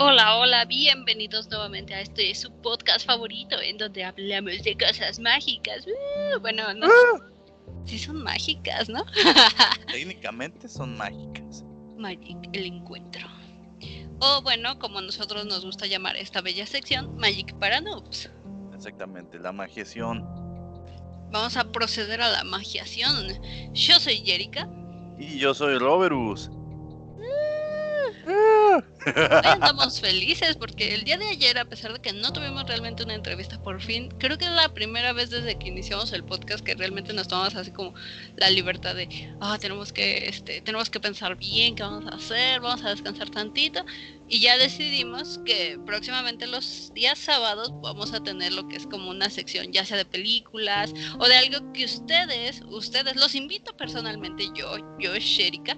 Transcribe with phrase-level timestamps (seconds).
[0.00, 5.84] Hola, hola, bienvenidos nuevamente a este su podcast favorito en donde hablamos de cosas mágicas.
[5.88, 7.20] Uh, bueno, no, ¡Ah!
[7.84, 9.04] sí son mágicas, ¿no?
[9.90, 11.64] Técnicamente son mágicas.
[11.96, 13.26] Magic, el encuentro.
[14.20, 18.30] O bueno, como nosotros nos gusta llamar esta bella sección, Magic para noobs.
[18.76, 20.22] Exactamente, la magiación.
[21.32, 23.32] Vamos a proceder a la magiación.
[23.72, 24.68] Yo soy Jerica.
[25.18, 26.50] Y yo soy Roberus.
[28.28, 28.67] Hoy
[29.44, 33.14] andamos felices porque el día de ayer, a pesar de que no tuvimos realmente una
[33.14, 36.74] entrevista por fin, creo que es la primera vez desde que iniciamos el podcast que
[36.74, 37.94] realmente nos tomamos así como
[38.36, 39.08] la libertad de,
[39.40, 43.30] ah, tenemos que, este, tenemos que pensar bien qué vamos a hacer, vamos a descansar
[43.30, 43.84] tantito
[44.28, 49.10] y ya decidimos que próximamente los días sábados vamos a tener lo que es como
[49.10, 54.48] una sección, ya sea de películas o de algo que ustedes, ustedes, los invito personalmente,
[54.54, 55.76] yo, yo, Sherika,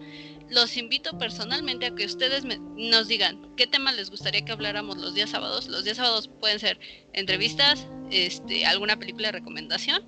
[0.51, 4.97] los invito personalmente a que ustedes me- nos digan qué tema les gustaría que habláramos
[4.99, 5.69] los días sábados.
[5.69, 6.79] Los días sábados pueden ser
[7.13, 10.03] entrevistas, este, alguna película de recomendación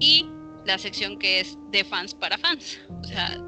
[0.00, 0.26] y
[0.66, 2.78] la sección que es de fans para fans.
[3.00, 3.38] O sea,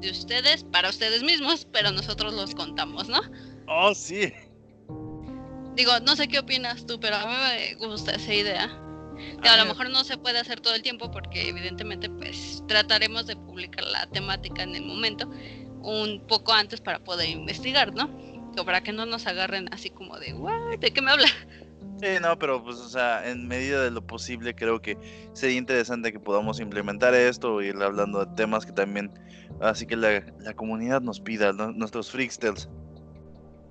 [0.00, 3.20] de ustedes para ustedes mismos, pero nosotros los contamos, ¿no?
[3.66, 4.32] Oh, sí.
[5.76, 7.32] Digo, no sé qué opinas tú, pero a mí
[7.78, 8.66] me gusta esa idea.
[9.16, 13.26] Digo, a lo mejor no se puede hacer todo el tiempo porque evidentemente pues trataremos
[13.26, 15.30] de publicar la temática en el momento
[15.82, 18.10] un poco antes para poder investigar, ¿no?
[18.64, 20.78] Para que no nos agarren así como de, "What?
[20.80, 21.28] ¿De qué me habla?
[22.00, 24.96] Sí, no, pero pues, o sea, en medida de lo posible, creo que
[25.34, 29.12] sería interesante que podamos implementar esto y ir hablando de temas que también,
[29.60, 31.72] así que la, la comunidad nos pida, ¿no?
[31.72, 32.70] nuestros freaksters.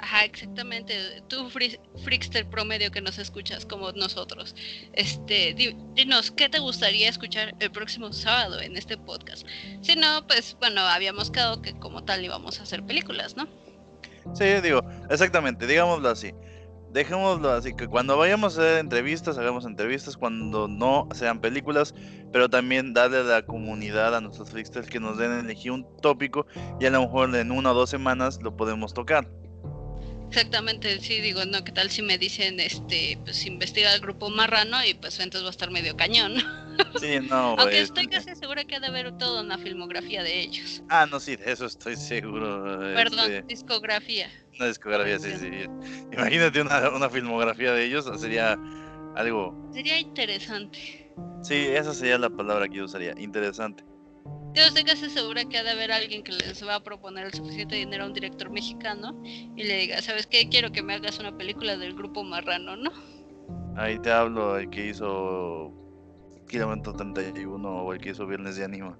[0.01, 1.21] Ajá, exactamente.
[1.27, 4.55] Tú, fri- freakster promedio que nos escuchas como nosotros.
[4.93, 9.45] Este, di- dinos, ¿qué te gustaría escuchar el próximo sábado en este podcast?
[9.81, 13.47] Si no, pues bueno, habíamos quedado que como tal íbamos a hacer películas, ¿no?
[14.33, 16.33] Sí, digo, exactamente, digámoslo así.
[16.91, 21.93] Dejémoslo así, que cuando vayamos a hacer entrevistas, hagamos entrevistas, cuando no sean películas,
[22.31, 26.47] pero también darle a la comunidad, a nuestros freaksters que nos den elegir un tópico
[26.79, 29.29] y a lo mejor en una o dos semanas lo podemos tocar.
[30.29, 34.77] Exactamente, sí, digo, no, ¿qué tal si me dicen, este, pues investiga el grupo marrano
[34.85, 36.35] y pues entonces va a estar medio cañón?
[36.99, 40.83] Sí, no, Aunque estoy casi segura que ha de haber toda una filmografía de ellos.
[40.87, 42.79] Ah, no, sí, de eso estoy seguro.
[42.93, 44.29] Perdón, este, discografía.
[44.59, 45.49] una discografía, sí, sí.
[46.11, 48.55] Imagínate una, una filmografía de ellos, sería
[49.15, 49.71] algo...
[49.73, 51.09] Sería interesante.
[51.41, 53.83] Sí, esa sería la palabra que yo usaría, interesante.
[54.53, 57.33] Yo estoy casi segura que ha de haber alguien que les va a proponer el
[57.33, 60.49] suficiente dinero a un director mexicano y le diga, ¿sabes qué?
[60.49, 62.91] Quiero que me hagas una película del grupo marrano, ¿no?
[63.77, 65.71] Ahí te hablo, el que hizo
[66.49, 68.97] Kilómetro 31 o el que hizo Viernes de Ánimas.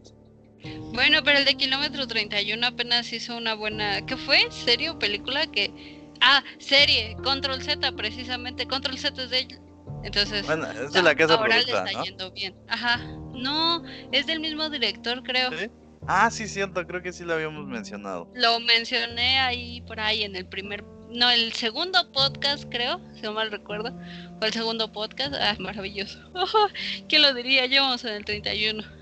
[0.94, 4.06] Bueno, pero el de Kilómetro 31 apenas hizo una buena...
[4.06, 4.52] ¿Qué fue?
[4.52, 5.48] ¿Serie o película?
[5.48, 8.68] que Ah, serie, Control Z, precisamente.
[8.68, 9.60] Control Z es de él.
[10.04, 10.46] Entonces...
[10.46, 12.04] Bueno, es de la casa ahora le está ¿no?
[12.04, 12.56] yendo bien.
[12.68, 13.00] Ajá.
[13.42, 15.52] No, es del mismo director, creo.
[15.58, 15.70] ¿Sí?
[16.08, 18.32] Ah, sí, cierto, creo que sí lo habíamos mencionado.
[18.34, 23.34] Lo mencioné ahí por ahí en el primer, no, el segundo podcast creo, si no
[23.34, 23.94] mal recuerdo.
[24.40, 25.34] Fue el segundo podcast.
[25.40, 26.20] Ah, maravilloso.
[27.10, 27.66] ¿Quién lo diría?
[27.66, 28.99] Llevamos en el 31.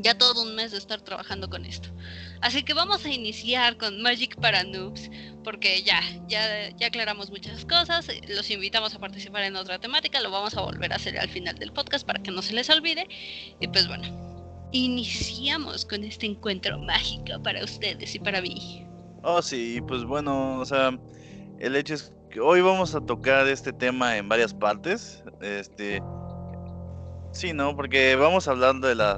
[0.00, 1.88] Ya todo un mes de estar trabajando con esto.
[2.40, 5.10] Así que vamos a iniciar con Magic para Noobs,
[5.42, 8.08] porque ya, ya, ya aclaramos muchas cosas.
[8.28, 10.20] Los invitamos a participar en otra temática.
[10.20, 12.70] Lo vamos a volver a hacer al final del podcast para que no se les
[12.70, 13.08] olvide.
[13.60, 14.06] Y pues bueno,
[14.70, 18.86] iniciamos con este encuentro mágico para ustedes y para mí.
[19.24, 20.96] Oh, sí, pues bueno, o sea,
[21.58, 25.24] el hecho es que hoy vamos a tocar este tema en varias partes.
[25.40, 26.00] Este.
[27.32, 27.76] Sí, ¿no?
[27.76, 29.14] Porque vamos hablando de la.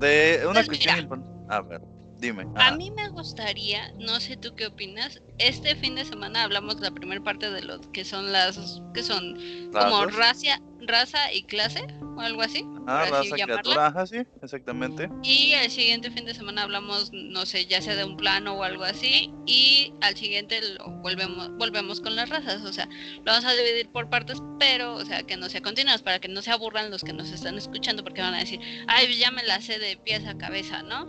[0.00, 1.32] de una Pues cuestión importante.
[1.48, 1.82] A ver,
[2.18, 2.46] dime.
[2.56, 6.90] A mí me gustaría, no sé tú qué opinas, este fin de semana hablamos la
[6.90, 9.36] primera parte de lo que son las, que son
[9.72, 10.60] como Razas.
[10.86, 15.08] Raza y clase o algo así, Ah, raza, criatura, ajá, sí, exactamente.
[15.22, 18.62] Y el siguiente fin de semana hablamos, no sé, ya sea de un plano o
[18.64, 22.88] algo así, y al siguiente lo volvemos, volvemos con las razas, o sea,
[23.18, 26.28] lo vamos a dividir por partes, pero, o sea, que no sea continuas, para que
[26.28, 29.44] no se aburran los que nos están escuchando, porque van a decir, ay, ya me
[29.44, 31.06] la sé de pies a cabeza, ¿no?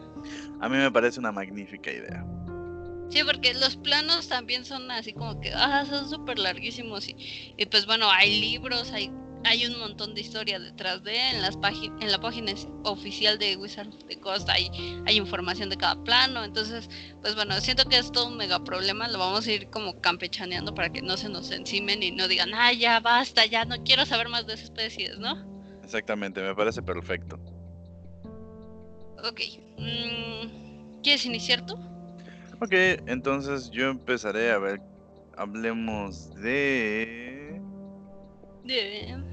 [0.61, 2.23] A mí me parece una magnífica idea.
[3.09, 7.65] Sí, porque los planos también son así como que, ah, son súper larguísimos y, y
[7.65, 9.11] pues bueno, hay libros, hay,
[9.45, 12.53] hay un montón de historia detrás de, en las páginas, en la página
[12.83, 14.69] oficial de Wizard of the Coast hay,
[15.05, 16.89] hay información de cada plano, entonces,
[17.21, 20.73] pues bueno, siento que es todo un mega problema, lo vamos a ir como campechaneando
[20.73, 24.05] para que no se nos encimen y no digan, ah, ya basta, ya no quiero
[24.05, 25.45] saber más de esas especies, ¿no?
[25.83, 27.37] Exactamente, me parece perfecto.
[29.23, 29.41] Ok,
[29.77, 31.75] mm, ¿quieres iniciar tú?
[32.61, 32.73] Ok,
[33.07, 34.81] entonces yo empezaré a ver
[35.37, 37.61] hablemos de...
[38.63, 39.32] De...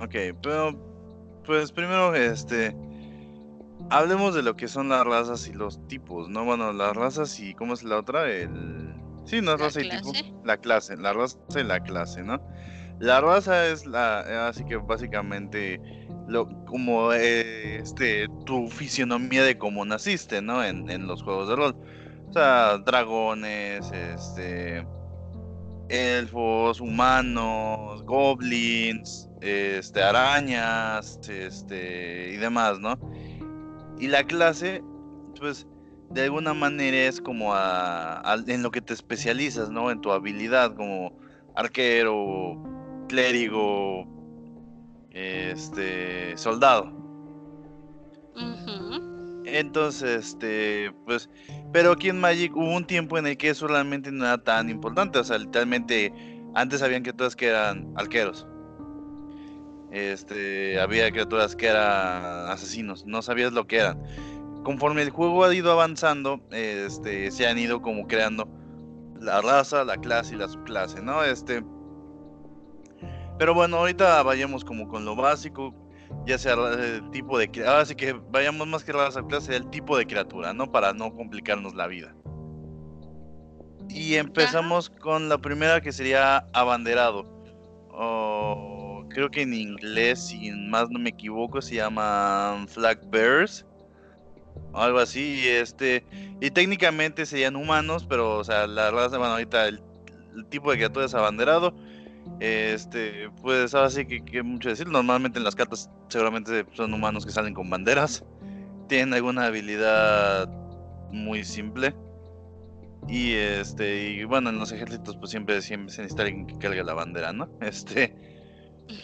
[0.00, 0.74] Ok, pero
[1.44, 2.74] pues primero este...
[3.90, 6.44] Hablemos de lo que son las razas y los tipos, ¿no?
[6.44, 8.30] Bueno, las razas y ¿cómo es la otra?
[8.30, 8.94] El...
[9.24, 10.12] Sí, no es raza y tipo.
[10.12, 10.34] clase.
[10.44, 12.40] La clase, la raza y la clase, ¿no?
[13.00, 15.80] La raza es la, así que básicamente
[16.28, 20.62] lo, como eh, este tu fisionomía de cómo naciste, ¿no?
[20.62, 21.76] En, en los juegos de rol.
[22.28, 24.86] O sea, dragones, este,
[25.88, 32.98] elfos, humanos, goblins, este, arañas, este, y demás, ¿no?
[33.98, 34.82] Y la clase,
[35.38, 35.66] pues,
[36.10, 39.90] de alguna manera es como a- a- en lo que te especializas, ¿no?
[39.90, 41.16] En tu habilidad, como
[41.54, 42.62] arquero,
[43.08, 44.06] clérigo,
[45.10, 46.92] este, soldado.
[49.44, 51.28] Entonces, este, pues,
[51.72, 54.70] pero aquí en Magic hubo un tiempo en el que eso realmente no era tan
[54.70, 56.12] importante, o sea, literalmente
[56.54, 58.46] antes sabían criaturas que eran arqueros.
[59.92, 64.02] Este, había criaturas que eran asesinos, no sabías lo que eran.
[64.62, 68.48] Conforme el juego ha ido avanzando, este, se han ido como creando
[69.20, 71.24] la raza, la clase y la subclase, ¿no?
[71.24, 71.62] Este,
[73.38, 75.74] pero bueno, ahorita vayamos como con lo básico,
[76.26, 79.96] ya sea el tipo de ahora sí que vayamos más que raza clase el tipo
[79.96, 80.70] de criatura, ¿no?
[80.70, 82.14] Para no complicarnos la vida.
[83.88, 87.24] Y empezamos con la primera que sería abanderado.
[87.92, 88.29] O
[89.10, 93.66] creo que en inglés, si más no me equivoco, se llaman flag bearers.
[94.72, 96.04] o Algo así, y este,
[96.40, 99.82] y técnicamente serían humanos, pero, o sea, la raza, bueno, ahorita el,
[100.48, 101.74] tipo de criatura es abanderado.
[102.38, 104.86] Este, pues ahora sí que, que mucho decir.
[104.88, 108.24] Normalmente en las cartas seguramente son humanos que salen con banderas.
[108.88, 110.48] Tienen alguna habilidad
[111.12, 111.94] muy simple.
[113.08, 116.84] Y este, y bueno, en los ejércitos pues siempre, siempre se necesita alguien que cargue
[116.84, 117.48] la bandera, ¿no?
[117.60, 118.14] Este,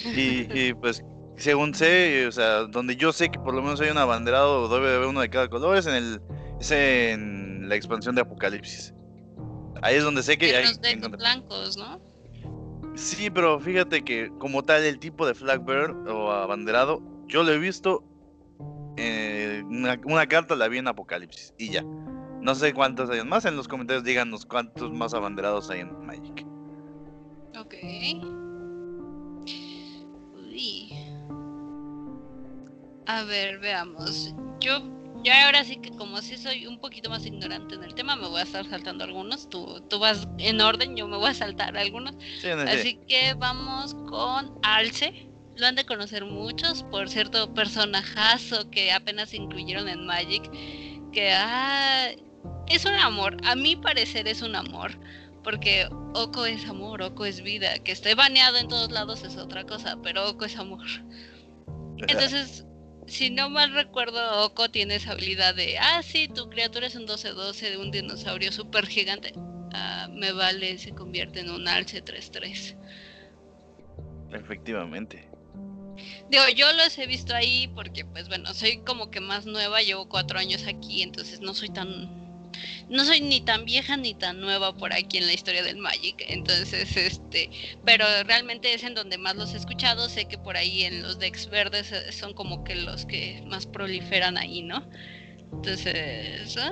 [0.05, 1.03] y, y, pues
[1.37, 4.89] según sé, o sea, donde yo sé que por lo menos hay un abanderado, debe
[4.89, 6.21] de haber uno de cada color, es en el,
[6.61, 8.95] es en la expansión de Apocalipsis.
[9.83, 12.01] Ahí es donde sé que hay los blancos, ¿no?
[12.95, 17.53] Sí, pero fíjate que como tal el tipo de flag bearer o abanderado, yo lo
[17.53, 18.03] he visto
[18.97, 21.85] eh, una, una carta la vi en Apocalipsis y ya.
[22.41, 23.45] No sé cuántos hay más.
[23.45, 26.47] En los comentarios díganos cuántos más abanderados hay en Magic.
[27.59, 27.75] Ok.
[33.07, 34.35] A ver, veamos.
[34.61, 34.81] Yo
[35.27, 38.29] ya ahora sí que como sí soy un poquito más ignorante en el tema, me
[38.29, 39.49] voy a estar saltando algunos.
[39.49, 42.15] Tú, tú vas en orden, yo me voy a saltar algunos.
[42.41, 42.71] Sí, no sé.
[42.71, 45.29] Así que vamos con Alce.
[45.57, 50.49] Lo han de conocer muchos, por cierto personajazo que apenas incluyeron en Magic.
[51.13, 52.11] Que ah,
[52.69, 53.37] es un amor.
[53.45, 54.93] A mi parecer es un amor.
[55.47, 57.79] Porque Oko es amor, Oko es vida.
[57.79, 60.85] Que esté baneado en todos lados es otra cosa, pero Oko es amor.
[62.09, 62.67] Entonces,
[63.07, 67.07] si no mal recuerdo, Oko tiene esa habilidad de, ah, sí, tu criatura es un
[67.07, 69.35] 12-12 de un dinosaurio súper gigante.
[69.73, 72.77] Ah, me vale, se convierte en un alce 3-3.
[74.33, 75.31] Efectivamente.
[76.29, 80.09] Digo, yo los he visto ahí porque, pues bueno, soy como que más nueva, llevo
[80.09, 82.26] cuatro años aquí, entonces no soy tan...
[82.89, 86.25] No soy ni tan vieja ni tan nueva por aquí en la historia del Magic,
[86.29, 87.51] entonces, este,
[87.85, 91.19] pero realmente es en donde más los he escuchado, sé que por ahí en los
[91.19, 94.89] decks verdes eh, son como que los que más proliferan ahí, ¿no?
[95.53, 96.71] Entonces, ah,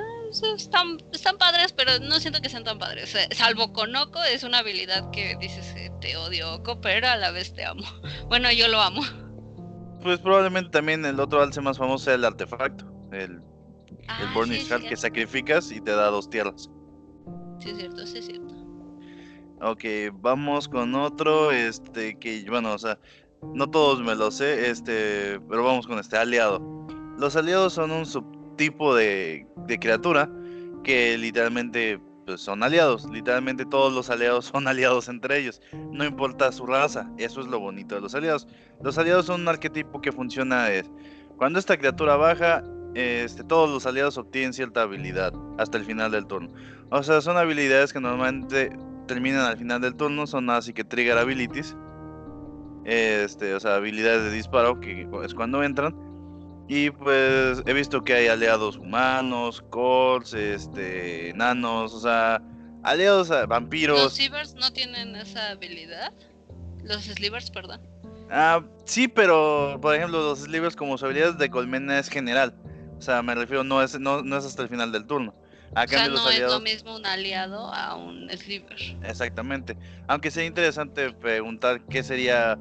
[0.57, 4.43] están, están padres, pero no siento que sean tan padres, eh, salvo con Oko, es
[4.43, 7.85] una habilidad que dices, te odio Oko, pero a la vez te amo.
[8.29, 9.03] Bueno, yo lo amo.
[10.03, 12.85] Pues probablemente también el otro alce más famoso sea el artefacto.
[13.13, 13.41] El,
[14.05, 16.71] el Ah, Burning sí, que sacrificas y te da dos tierras.
[17.59, 18.55] Sí, es cierto, sí, es cierto.
[19.61, 19.85] Ok,
[20.21, 22.99] vamos con otro, este, que, bueno, o sea,
[23.55, 26.61] no todos me lo sé, este, pero vamos con este, aliado.
[27.19, 30.29] Los aliados son un subtipo de, de criatura
[30.83, 33.09] que literalmente, pues, son aliados.
[33.11, 35.61] Literalmente todos los aliados son aliados entre ellos,
[35.93, 38.47] no importa su raza, eso es lo bonito de los aliados.
[38.83, 40.91] Los aliados son un arquetipo que funciona, es,
[41.37, 42.63] cuando esta criatura baja,
[42.95, 46.51] este, todos los aliados obtienen cierta habilidad hasta el final del turno.
[46.91, 51.19] O sea, son habilidades que normalmente terminan al final del turno, son así que trigger
[51.19, 51.77] abilities.
[52.85, 55.95] Este, o sea, habilidades de disparo que es cuando entran.
[56.69, 62.41] Y pues he visto que hay aliados humanos, cords, este, enanos, o sea,
[62.83, 64.15] aliados a ¿Los vampiros.
[64.15, 66.13] Sivers no tienen esa habilidad?
[66.83, 67.81] Los Slivers, perdón.
[68.31, 72.55] Ah, sí, pero por ejemplo, los slivers como su habilidad de colmena es general.
[73.05, 75.35] O sea, me refiero, no es, no, no es hasta el final del turno.
[75.75, 78.79] A o sea, no es lo mismo un aliado a un sliver.
[79.03, 79.77] Exactamente.
[80.09, 82.59] Aunque sería interesante preguntar qué sería,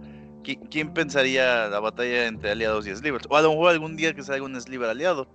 [0.70, 3.26] quién pensaría la batalla entre aliados y slivers.
[3.30, 5.30] O a lo mejor algún día que salga un sliver aliado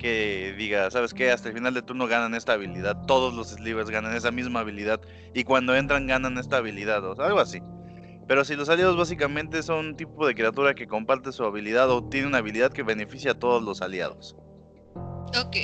[0.00, 1.30] que diga, ¿sabes qué?
[1.30, 5.00] Hasta el final de turno ganan esta habilidad, todos los slivers ganan esa misma habilidad
[5.34, 7.60] y cuando entran ganan esta habilidad, o algo así.
[8.26, 12.02] Pero si los aliados básicamente son un tipo de criatura que comparte su habilidad o
[12.08, 14.34] tiene una habilidad que beneficia a todos los aliados.
[15.36, 15.56] Ok.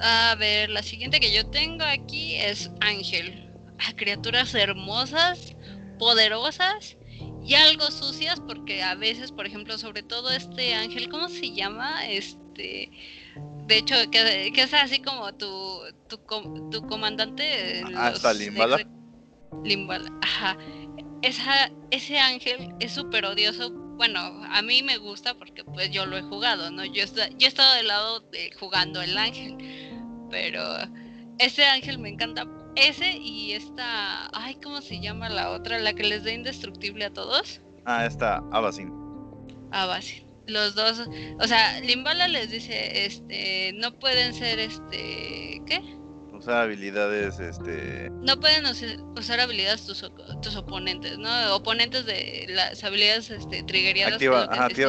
[0.00, 3.50] A ver, la siguiente que yo tengo aquí es Ángel.
[3.78, 5.56] A criaturas hermosas,
[5.98, 6.96] poderosas
[7.44, 12.06] y algo sucias porque a veces, por ejemplo, sobre todo este ángel, ¿cómo se llama?
[12.06, 12.90] Este,
[13.66, 16.18] de hecho, que, es así como tu, tu,
[16.70, 17.82] tu comandante.
[17.96, 18.78] Hasta Limbala.
[19.64, 20.56] Limbala, ajá
[21.22, 23.72] esa, ese ángel es súper odioso.
[24.00, 24.18] Bueno,
[24.50, 26.86] a mí me gusta porque pues yo lo he jugado, ¿no?
[26.86, 29.58] Yo, yo he estado del lado de jugando el ángel,
[30.30, 30.62] pero
[31.38, 32.46] ese ángel me encanta.
[32.76, 35.78] Ese y esta, ay, ¿cómo se llama la otra?
[35.80, 37.60] La que les da indestructible a todos.
[37.84, 38.90] Ah, esta, Abasin.
[39.70, 40.26] Abasin.
[40.46, 41.06] Los dos,
[41.38, 45.82] o sea, Limbala les dice, este, no pueden ser, este, ¿qué?
[46.40, 48.10] Usar habilidades, este...
[48.10, 50.04] No pueden usar habilidades tus,
[50.42, 51.54] tus oponentes, ¿no?
[51.54, 54.20] Oponentes de las habilidades este, triggeriadas.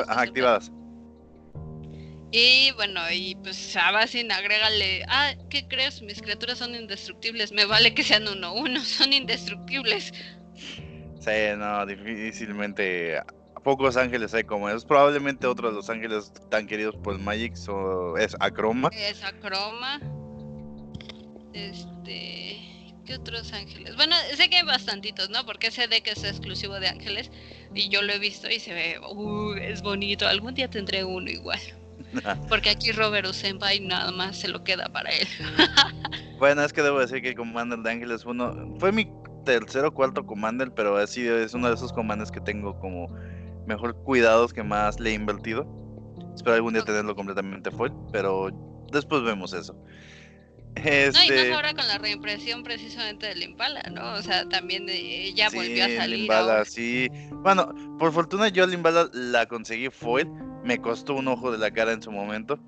[0.09, 0.71] activadas.
[2.31, 6.01] Y bueno, y pues a Basin agrégale, ah, ¿qué crees?
[6.01, 10.13] Mis criaturas son indestructibles, me vale que sean uno uno, son indestructibles.
[11.19, 13.19] Sí, no, difícilmente
[13.63, 14.85] pocos ángeles hay como esos.
[14.85, 17.53] Probablemente otro de los ángeles tan queridos por Magic
[18.17, 18.89] es Acroma.
[18.93, 19.99] Es Acroma.
[21.53, 22.57] Este.
[23.05, 23.95] ¿Qué otros ángeles?
[23.95, 25.45] Bueno, sé que hay bastantitos, ¿no?
[25.45, 27.31] Porque ese deck es exclusivo de ángeles.
[27.73, 28.99] Y yo lo he visto y se ve.
[28.99, 30.27] Uh, es bonito.
[30.27, 31.59] Algún día tendré uno igual.
[32.49, 35.27] Porque aquí Robert Usenbai nada más se lo queda para él.
[36.39, 39.07] bueno, es que debo decir que el Commander de Ángeles uno fue mi
[39.45, 43.07] tercero o cuarto Commander, pero así es uno de esos Commanders que tengo como
[43.65, 45.65] mejor cuidados que más le he invertido.
[46.35, 48.49] Espero algún día tenerlo completamente full, pero
[48.91, 49.75] después vemos eso.
[50.75, 54.13] No, y más este ahora con la reimpresión precisamente del Impala, ¿no?
[54.13, 56.19] O sea, también de, ya volvió a salir.
[56.19, 57.07] Limbala, sí.
[57.43, 60.27] Bueno, por fortuna yo el Impala la conseguí foil.
[60.63, 62.59] Me costó un ojo de la cara en su momento.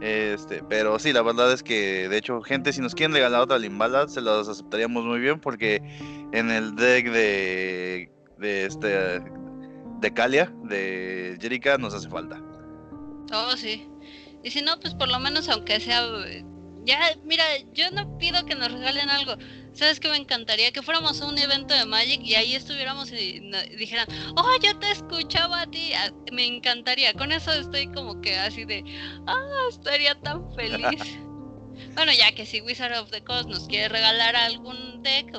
[0.00, 3.58] Este, pero sí, la verdad es que, de hecho, gente, si nos quieren regalar otra
[3.58, 5.76] Limbala, se las aceptaríamos muy bien porque
[6.32, 9.20] en el deck de, de este,
[10.00, 12.40] de Kalia, de Jerica, nos hace falta.
[13.32, 13.88] Oh, sí.
[14.44, 16.02] Y si no, pues por lo menos aunque sea
[16.88, 19.34] ya, mira, yo no pido que nos regalen algo.
[19.74, 20.72] ¿Sabes qué me encantaría?
[20.72, 23.40] Que fuéramos a un evento de Magic y ahí estuviéramos y
[23.76, 25.92] dijeran, oh, yo te escuchaba a ti.
[25.94, 27.12] Ah, me encantaría.
[27.12, 28.82] Con eso estoy como que así de,
[29.26, 31.18] ah, estaría tan feliz.
[31.94, 35.32] Bueno, ya que si Wizard of the Coast nos quiere regalar algún deck,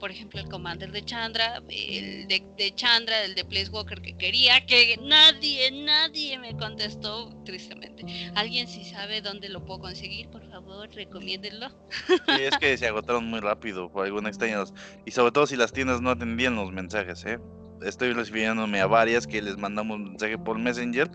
[0.00, 4.64] por ejemplo el Commander de Chandra, el deck de Chandra, el de Placewalker que quería,
[4.66, 8.04] que nadie, nadie me contestó, tristemente.
[8.34, 10.28] ¿Alguien si sabe dónde lo puedo conseguir?
[10.30, 11.68] Por favor, recomiéndenlo.
[12.06, 14.64] Sí, es que se agotaron muy rápido por alguna extraña.
[15.04, 17.38] Y sobre todo si las tiendas no atendían los mensajes, ¿eh?
[17.82, 21.10] Estoy recibiéndome a varias que les mandamos mensaje por Messenger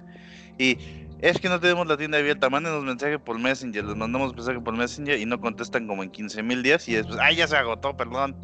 [0.58, 0.78] y
[1.22, 4.76] es que no tenemos la tienda abierta, mándenos mensaje por Messenger, les mandamos mensaje por
[4.76, 7.96] Messenger y no contestan como en 15 mil días y después, ay, ya se agotó,
[7.96, 8.36] perdón.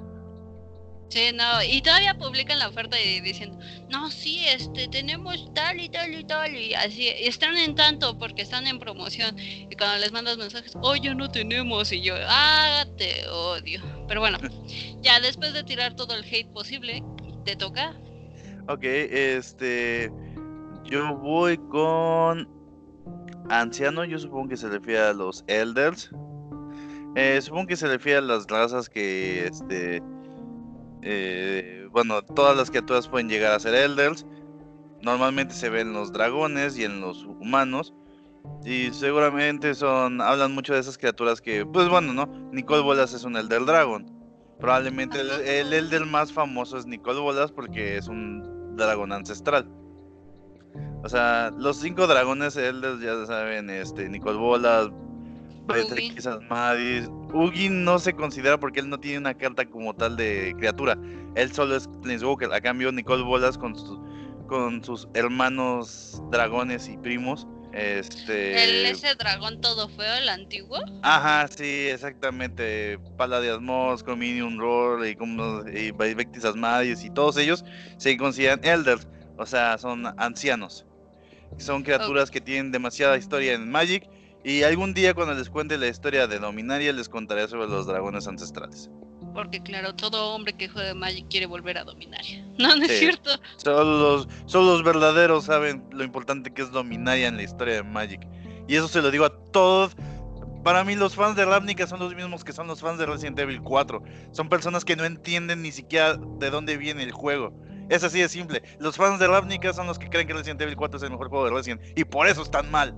[1.09, 3.57] Sí, no, y todavía publican la oferta y diciendo,
[3.89, 8.41] no, sí, este, tenemos tal y tal y tal, y así, están en tanto porque
[8.41, 9.37] están en promoción.
[9.37, 13.81] Y cuando les mandas mensajes, oh, ya no tenemos, y yo, ah, te odio.
[14.07, 14.39] Pero bueno,
[15.01, 17.03] ya después de tirar todo el hate posible,
[17.45, 17.93] te toca.
[18.67, 20.11] Ok, este,
[20.83, 22.54] yo voy con
[23.49, 26.11] anciano, yo supongo que se refiere a los elders.
[27.15, 30.01] Eh, supongo que se refiere a las razas que, este,
[31.01, 34.25] eh, bueno, todas las criaturas pueden llegar a ser elders.
[35.01, 37.93] Normalmente se ven en los dragones y en los humanos.
[38.63, 42.25] Y seguramente son, hablan mucho de esas criaturas que, pues bueno, ¿no?
[42.51, 44.11] Nicole Bolas es un Elder Dragon.
[44.59, 49.67] Probablemente el, el Elder más famoso es Nicole Bolas porque es un dragón ancestral.
[51.05, 54.89] O sea, los cinco dragones Elders, ya saben, este, Nicole Bolas,
[55.67, 57.07] Beatrix Madis.
[57.31, 60.97] Ugi no se considera porque él no tiene una carta como tal de criatura.
[61.35, 62.51] Él solo es Planeswalker.
[62.51, 63.75] A cambio, Nicole Bolas con,
[64.47, 67.45] con sus hermanos dragones y primos.
[67.71, 68.63] Este...
[68.63, 70.79] ¿El ese dragón todo feo, el antiguo?
[71.03, 72.97] Ajá, sí, exactamente.
[73.15, 75.93] Paladias Moss, Cominion Roar y, como, y
[76.43, 77.63] Asmadius y todos ellos
[77.97, 79.07] se consideran Elders.
[79.37, 80.83] O sea, son ancianos.
[81.57, 84.09] Son criaturas que tienen demasiada historia en Magic
[84.43, 88.27] Y algún día cuando les cuente la historia de Dominaria les contaré sobre los dragones
[88.27, 88.89] ancestrales.
[89.33, 92.43] Porque claro, todo hombre que juega Magic quiere volver a Dominaria.
[92.57, 93.31] No, no es cierto.
[93.57, 97.83] Solo los, solo los verdaderos saben lo importante que es Dominaria en la historia de
[97.83, 98.25] Magic.
[98.67, 99.95] Y eso se lo digo a todos.
[100.63, 103.37] Para mí los fans de Ravnica son los mismos que son los fans de Resident
[103.37, 104.01] Evil 4.
[104.31, 107.53] Son personas que no entienden ni siquiera de dónde viene el juego.
[107.89, 108.63] Es así de simple.
[108.79, 111.29] Los fans de Ravnica son los que creen que Resident Evil 4 es el mejor
[111.29, 111.81] juego de Resident.
[111.95, 112.95] Y por eso están mal.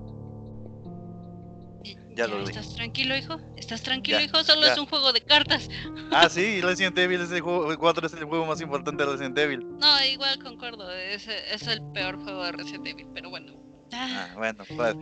[2.18, 3.38] Ya, lo ¿Estás tranquilo, hijo?
[3.58, 4.44] ¿Estás tranquilo, hijo?
[4.44, 5.70] Solo es un juego de cartas.
[6.12, 9.38] Ah, sí, Resident Evil es el juego, 4 es el juego más importante de Resident
[9.38, 9.68] Evil.
[9.80, 13.54] No, igual concuerdo, es, es el peor juego de Resident Evil, pero bueno.
[13.94, 14.96] Ah, bueno, pues,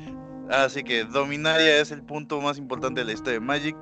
[0.49, 3.77] así que Dominaria es el punto más importante de la historia de Magic.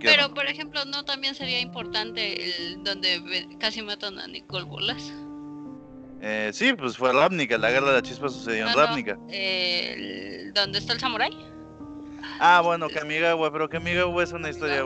[0.00, 5.12] pero, por ejemplo, ¿no también sería importante el donde casi matan a Nicole Bolas?
[6.26, 9.14] Eh, sí, pues fue Ravnica, la guerra de la chispa sucedió en ah, Ravnica.
[10.54, 11.36] ¿Dónde está el samurái?
[12.40, 14.84] Ah, bueno, Kamigawa, pero Kamigawa es una historia...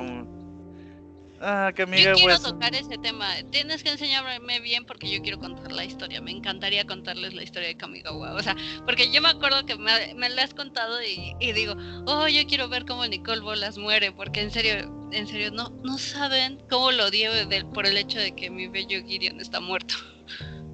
[1.40, 3.28] Ah, Kamigawa Yo quiero tocar ese tema.
[3.52, 6.20] Tienes que enseñarme bien porque yo quiero contar la historia.
[6.20, 8.34] Me encantaría contarles la historia de Kamigawa.
[8.34, 11.74] O sea, porque yo me acuerdo que me, me la has contado y, digo,
[12.06, 14.10] oh, yo quiero ver cómo Nicole Bolas muere.
[14.10, 17.30] Porque en serio, en serio, no, no saben cómo lo odié
[17.72, 19.94] por el hecho de que mi bello Gideon está muerto.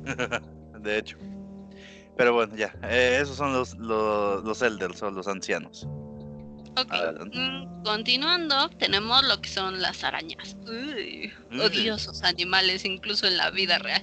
[0.80, 1.18] de hecho.
[2.16, 2.74] Pero bueno, ya.
[2.84, 5.86] Eh, esos son los, los, los elders o los ancianos.
[6.76, 6.92] Ok.
[7.32, 10.56] Mm, continuando, tenemos lo que son las arañas.
[11.52, 14.02] odiosos animales, incluso en la vida real.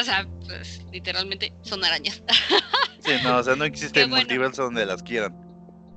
[0.00, 2.22] O sea, pues literalmente son arañas.
[3.00, 5.34] sí, no, o sea, no existe multiverso donde las quieran.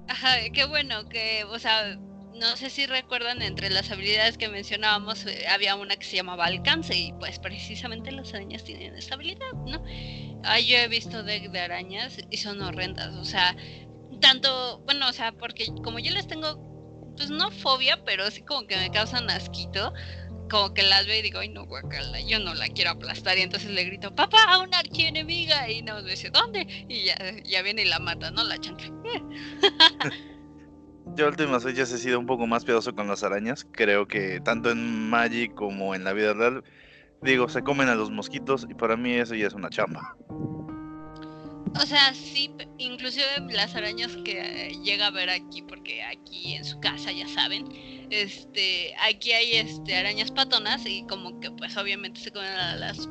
[0.07, 1.97] Ajá, qué bueno que, o sea,
[2.43, 6.45] no sé si recuerdan, entre las habilidades que mencionábamos, eh, había una que se llamaba
[6.45, 9.81] alcance, y pues precisamente las arañas tienen esa habilidad, ¿no?
[10.43, 13.55] Ah, yo he visto deck de arañas y son horrendas, o sea,
[14.19, 16.59] tanto, bueno, o sea, porque como yo les tengo,
[17.15, 19.93] pues no fobia, pero sí como que me causan asquito,
[20.49, 23.41] como que las veo y digo, ay no, guacala, yo no la quiero aplastar, y
[23.43, 26.67] entonces le grito, papá, una archienemiga, y no me dice, ¿dónde?
[26.89, 28.43] Y ya, ya viene y la mata, ¿no?
[28.43, 28.91] La chancla.
[31.15, 33.67] Yo últimas fechas he sido un poco más piadoso con las arañas.
[33.71, 36.63] Creo que tanto en Magic como en la vida real,
[37.21, 40.15] digo, se comen a los mosquitos y para mí eso ya es una chamba.
[41.75, 46.79] O sea, sí, inclusive las arañas que llega a ver aquí, porque aquí en su
[46.79, 47.65] casa ya saben,
[48.11, 53.09] este, aquí hay este arañas patonas y como que pues obviamente se comen a las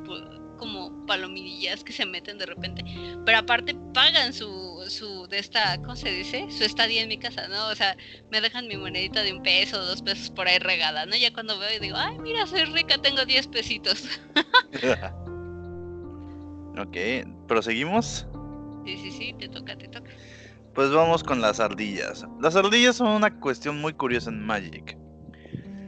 [0.59, 2.85] como palomillas que se meten de repente,
[3.27, 6.47] pero aparte pagan su, su de esta, ¿cómo se dice?
[6.51, 7.69] Su estadía en mi casa, ¿no?
[7.69, 7.97] O sea,
[8.31, 11.17] me dejan mi monedita de un peso dos pesos por ahí regada, ¿no?
[11.17, 14.05] Ya cuando veo y digo, ay, mira, soy rica, tengo 10 pesitos.
[16.79, 16.97] ok,
[17.49, 18.27] ¿proseguimos?
[18.85, 20.11] Sí, sí, sí, te toca, te toca.
[20.75, 22.25] Pues vamos con las ardillas.
[22.41, 24.97] Las ardillas son una cuestión muy curiosa en Magic.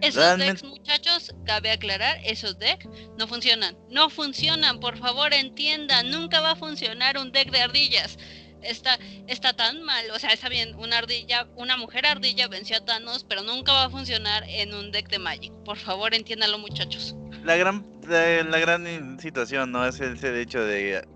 [0.02, 2.86] Esos decks, muchachos, cabe aclarar, esos decks
[3.18, 3.74] no funcionan.
[3.88, 6.10] No funcionan, por favor entiendan.
[6.10, 8.18] Nunca va a funcionar un deck de ardillas.
[8.64, 12.84] Está, está tan mal, o sea, está bien, una ardilla, una mujer ardilla venció a
[12.84, 15.52] Thanos, pero nunca va a funcionar en un deck de Magic.
[15.64, 17.14] Por favor, entiéndanlo, muchachos.
[17.44, 19.86] La gran, la, gran situación, ¿no?
[19.86, 21.06] Es el hecho de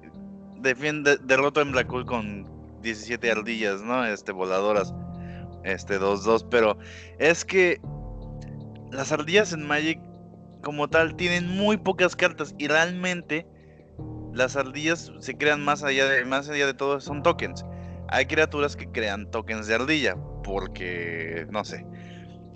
[0.61, 2.47] defiende, derrotó en Black Hole con
[2.83, 4.05] 17 ardillas, ¿no?
[4.05, 4.93] Este, voladoras.
[5.65, 6.47] Este, 2-2.
[6.51, 6.79] Pero
[7.19, 7.81] es que
[8.91, 10.01] las ardillas en Magic,
[10.63, 12.55] como tal, tienen muy pocas cartas.
[12.59, 13.47] Y realmente,
[14.39, 17.65] las ardillas se crean más allá de, más allá de todo, son tokens.
[18.09, 20.17] Hay criaturas que crean tokens de ardilla.
[20.45, 21.85] Porque, no sé.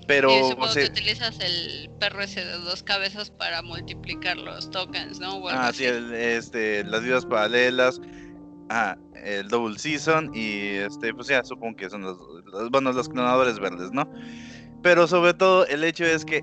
[0.06, 0.30] Pero.
[0.48, 5.46] supongo que utilizas el perro ese de dos cabezas para multiplicar los tokens, ¿no?
[5.48, 8.00] ah, sí, este, las vidas paralelas.
[8.70, 10.30] Ah, el Double Season.
[10.34, 12.16] Y este, pues ya supongo que son los,
[12.70, 14.08] bueno, los clonadores verdes, ¿no?
[14.82, 16.42] Pero sobre todo, el hecho es que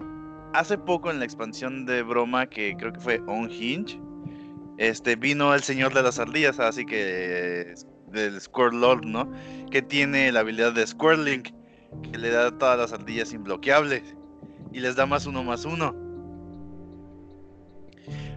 [0.54, 3.99] hace poco en la expansión de broma, que creo que fue On Hinge,
[4.79, 7.75] este, vino el señor de las ardillas, así que
[8.07, 9.29] del Squirrel Lord, ¿no?
[9.69, 11.49] Que tiene la habilidad de Squirrelink
[12.03, 14.15] que le da todas las ardillas imbloqueables
[14.71, 15.93] y les da más uno más uno.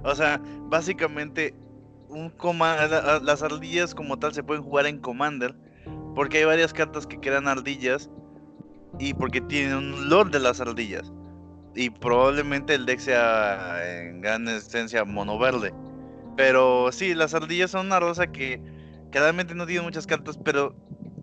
[0.03, 1.55] O sea, básicamente
[2.09, 2.33] un
[3.23, 5.55] las ardillas como tal se pueden jugar en Commander
[6.17, 8.11] porque hay varias cartas que crean ardillas
[8.99, 11.13] y porque tienen un lord de las ardillas.
[11.77, 15.73] Y probablemente el deck sea en gran esencia mono verde.
[16.37, 18.61] Pero sí, las ardillas son una rosa que,
[19.11, 20.75] que realmente no tiene muchas cartas, pero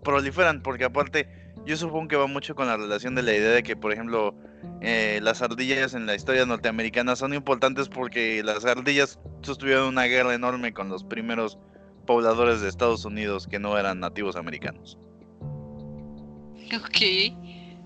[0.02, 1.28] proliferan porque aparte
[1.66, 4.34] yo supongo que va mucho con la relación de la idea de que, por ejemplo,
[4.80, 10.34] eh, las ardillas en la historia norteamericana son importantes porque las ardillas sostuvieron una guerra
[10.34, 11.58] enorme con los primeros
[12.06, 14.98] pobladores de Estados Unidos que no eran nativos americanos.
[16.74, 16.98] Ok.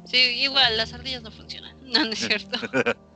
[0.07, 1.75] Sí, igual, las ardillas no funcionan.
[1.85, 2.59] No, no es cierto.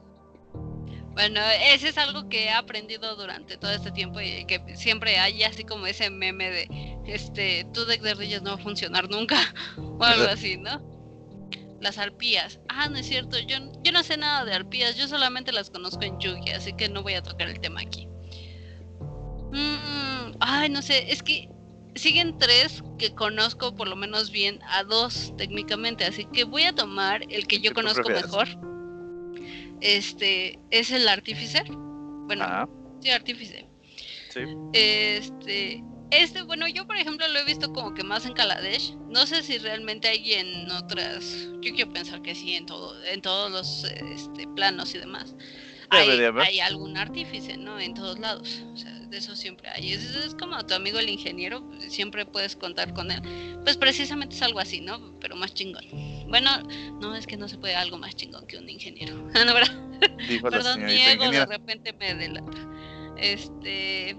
[1.18, 1.40] bueno,
[1.72, 5.64] ese es algo que he aprendido durante todo este tiempo y que siempre hay así
[5.64, 6.68] como ese meme de,
[7.08, 9.36] este, tu deck de ardillas no va a funcionar nunca
[9.76, 10.80] o algo así, ¿no?
[11.80, 12.60] Las arpías.
[12.68, 16.04] Ah, no es cierto, yo, yo no sé nada de arpías, yo solamente las conozco
[16.04, 18.06] en Yugi, así que no voy a tocar el tema aquí.
[19.50, 21.48] Mm, ay, no sé, es que
[21.96, 26.72] siguen tres que conozco por lo menos bien a dos técnicamente, así que voy a
[26.72, 28.46] tomar el que yo conozco mejor.
[29.80, 31.62] Este es el artífice.
[31.68, 32.68] Bueno,
[33.00, 33.66] sí, artífice.
[34.30, 34.40] Sí.
[34.72, 38.96] Este, este, bueno, yo por ejemplo lo he visto como que más en Kaladesh.
[39.08, 41.48] No sé si realmente hay en otras.
[41.60, 45.34] Yo quiero pensar que sí, en todo, en todos los este, planos y demás.
[45.90, 47.80] Hay, hay, algún artífice, ¿no?
[47.80, 48.62] En todos lados.
[48.72, 49.92] O sea, de eso siempre hay.
[49.92, 53.22] Es, como tu amigo el ingeniero, siempre puedes contar con él.
[53.64, 55.18] Pues precisamente es algo así, ¿no?
[55.20, 55.84] Pero más chingón.
[56.28, 56.62] Bueno,
[57.00, 59.16] no es que no se puede algo más chingón que un ingeniero.
[59.46, 59.74] ¿No, verdad?
[60.42, 62.58] Perdón, mi ego de repente me delata.
[63.16, 64.16] Este.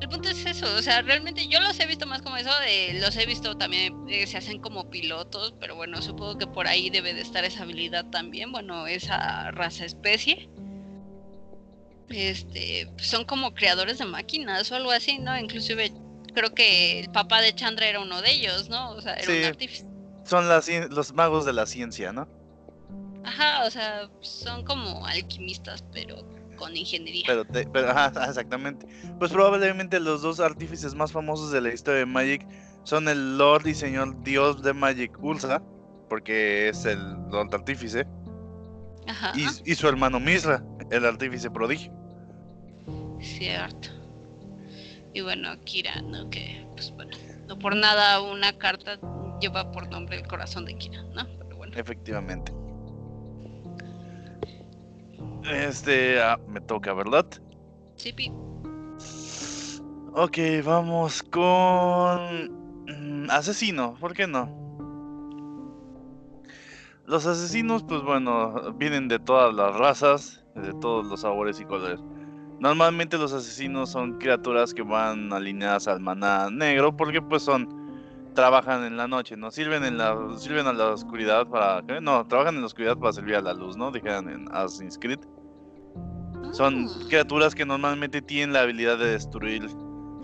[0.00, 3.00] El punto es eso, o sea, realmente yo los he visto más como eso, de,
[3.00, 6.90] los he visto también, eh, se hacen como pilotos, pero bueno, supongo que por ahí
[6.90, 10.48] debe de estar esa habilidad también, bueno, esa raza especie
[12.12, 15.38] este, son como creadores de máquinas o algo así, ¿no?
[15.38, 15.92] Inclusive
[16.34, 18.90] creo que el papá de Chandra era uno de ellos, ¿no?
[18.90, 19.86] O sea, era un artífice.
[20.24, 22.28] Son los magos de la ciencia, ¿no?
[23.24, 26.16] Ajá, o sea, son como alquimistas, pero
[26.56, 27.24] con ingeniería.
[27.26, 28.86] Pero, pero ajá, exactamente.
[29.18, 32.46] Pues probablemente los dos artífices más famosos de la historia de Magic
[32.84, 35.62] son el Lord y Señor Dios de Magic Ulsa,
[36.08, 38.06] porque es el Lord Artífice,
[39.06, 39.32] ajá.
[39.36, 41.92] Y, y su hermano Misra, el Artífice Prodigio.
[43.20, 43.88] Cierto.
[45.14, 46.28] Y bueno, Kira, ¿no?
[46.30, 48.98] Que, pues bueno, no por nada una carta
[49.42, 51.26] lleva por nombre el corazón de Kira, ¿no?
[51.38, 51.76] Pero bueno.
[51.76, 52.52] Efectivamente.
[55.44, 57.26] Este, ah, me toca, ¿verdad?
[57.96, 58.32] Sí, pi.
[60.14, 62.62] Ok, vamos con...
[62.86, 64.60] Mm, asesino, ¿por qué no?
[67.06, 72.00] Los asesinos, pues bueno, vienen de todas las razas, de todos los sabores y colores.
[72.60, 77.81] Normalmente los asesinos son criaturas que van alineadas al maná negro porque pues son
[78.34, 82.54] trabajan en la noche, no sirven en la sirven a la oscuridad para no, trabajan
[82.54, 83.90] en la oscuridad para servir a la luz, ¿no?
[83.90, 85.20] Dijeron en Assassin's Creed.
[86.52, 87.04] Son ah.
[87.08, 89.68] criaturas que normalmente tienen la habilidad de destruir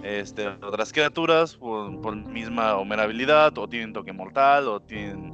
[0.03, 5.33] este, otras criaturas por, por misma o mera habilidad, o tienen toque mortal, o tienen.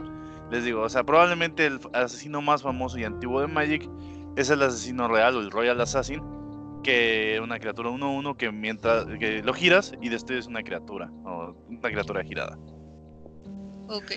[0.50, 3.88] Les digo, o sea, probablemente el asesino más famoso y antiguo de Magic
[4.37, 6.22] es el asesino real o el Royal Assassin,
[6.85, 11.90] que una criatura 1-1 que mientras que lo giras y destruyes una criatura o una
[11.90, 12.57] criatura girada.
[13.88, 14.12] Ok.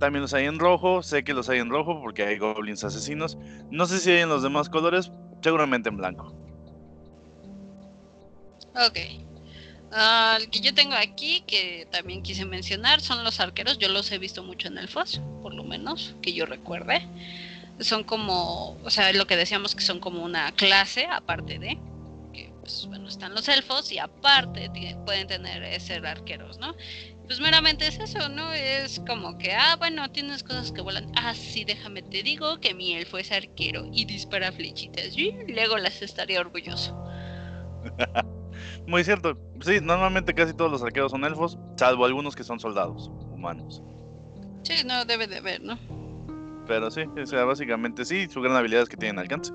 [0.00, 3.38] También los hay en rojo, sé que los hay en rojo porque hay goblins asesinos.
[3.70, 6.34] No sé si hay en los demás colores, seguramente en blanco.
[8.74, 8.98] Ok.
[9.92, 13.78] Ah, el que yo tengo aquí, que también quise mencionar, son los arqueros.
[13.78, 17.06] Yo los he visto mucho en el FOS, por lo menos, que yo recuerde
[17.80, 21.78] son como, o sea, lo que decíamos que son como una clase aparte de,
[22.32, 24.70] que pues bueno, están los elfos y aparte
[25.04, 26.74] pueden tener ser arqueros, ¿no?
[27.26, 28.52] Pues meramente es eso, ¿no?
[28.52, 31.12] Es como que, ah, bueno, tienes cosas que vuelan.
[31.14, 35.16] Ah, sí, déjame te digo que mi elfo es arquero y dispara flechitas.
[35.16, 36.92] Y luego las estaría orgulloso.
[38.88, 39.38] Muy cierto.
[39.60, 43.80] Sí, normalmente casi todos los arqueros son elfos, salvo algunos que son soldados humanos.
[44.64, 45.78] Sí, no, debe de haber, ¿no?
[46.70, 49.52] Pero sí, o sea, básicamente sí, su gran habilidad es que tienen alcance.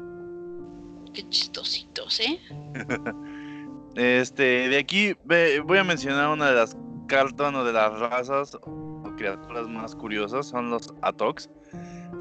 [1.13, 2.37] Qué chistositos, ¿eh?
[3.95, 6.75] este, de aquí voy a mencionar una de las
[7.07, 11.49] cartas, una de las razas o criaturas más curiosas, son los Atox.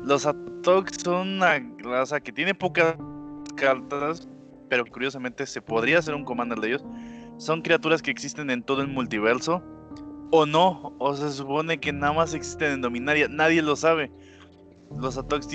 [0.04, 2.94] Los Atox son una raza que tiene pocas
[3.56, 4.28] cartas,
[4.68, 6.84] pero curiosamente se podría hacer un commander de ellos.
[7.38, 9.60] Son criaturas que existen en todo el multiverso,
[10.30, 14.12] o no, o se supone que nada más existen en Dominaria, nadie lo sabe
[14.98, 15.48] los Atox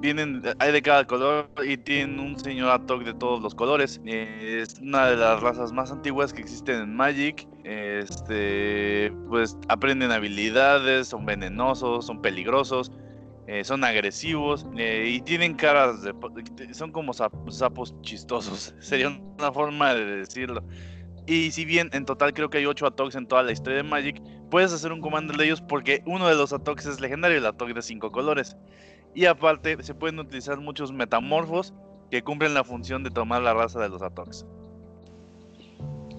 [0.00, 4.00] vienen, hay de cada color y tienen un señor Atok de todos los colores.
[4.04, 7.46] es una de las razas más antiguas que existen en Magic.
[7.64, 12.90] Este, pues aprenden habilidades, son venenosos, son peligrosos,
[13.46, 16.14] eh, son agresivos eh, y tienen caras de,
[16.72, 18.74] son como sapos chistosos.
[18.80, 20.62] Sería una forma de decirlo.
[21.30, 23.82] Y si bien en total creo que hay 8 Atoks en toda la historia de
[23.84, 27.46] Magic, puedes hacer un comando de ellos porque uno de los Atoks es legendario, el
[27.46, 28.56] Atok de 5 colores.
[29.14, 31.72] Y aparte se pueden utilizar muchos metamorfos
[32.10, 34.44] que cumplen la función de tomar la raza de los Atoks.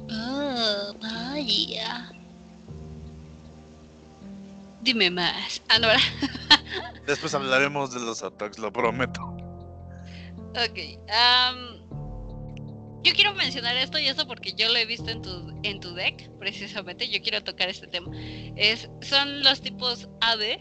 [0.10, 2.10] Oh, vaya.
[4.82, 5.62] Dime más.
[5.68, 5.90] Ah, no.
[7.06, 9.22] Después hablaremos de los attacks, lo prometo.
[10.52, 10.80] Ok.
[11.10, 11.81] am,
[13.04, 15.94] yo quiero mencionar esto y esto porque yo lo he visto en tu, en tu
[15.94, 17.10] deck, precisamente.
[17.10, 18.12] Yo quiero tocar este tema.
[18.56, 20.60] Es, son los tipos AD.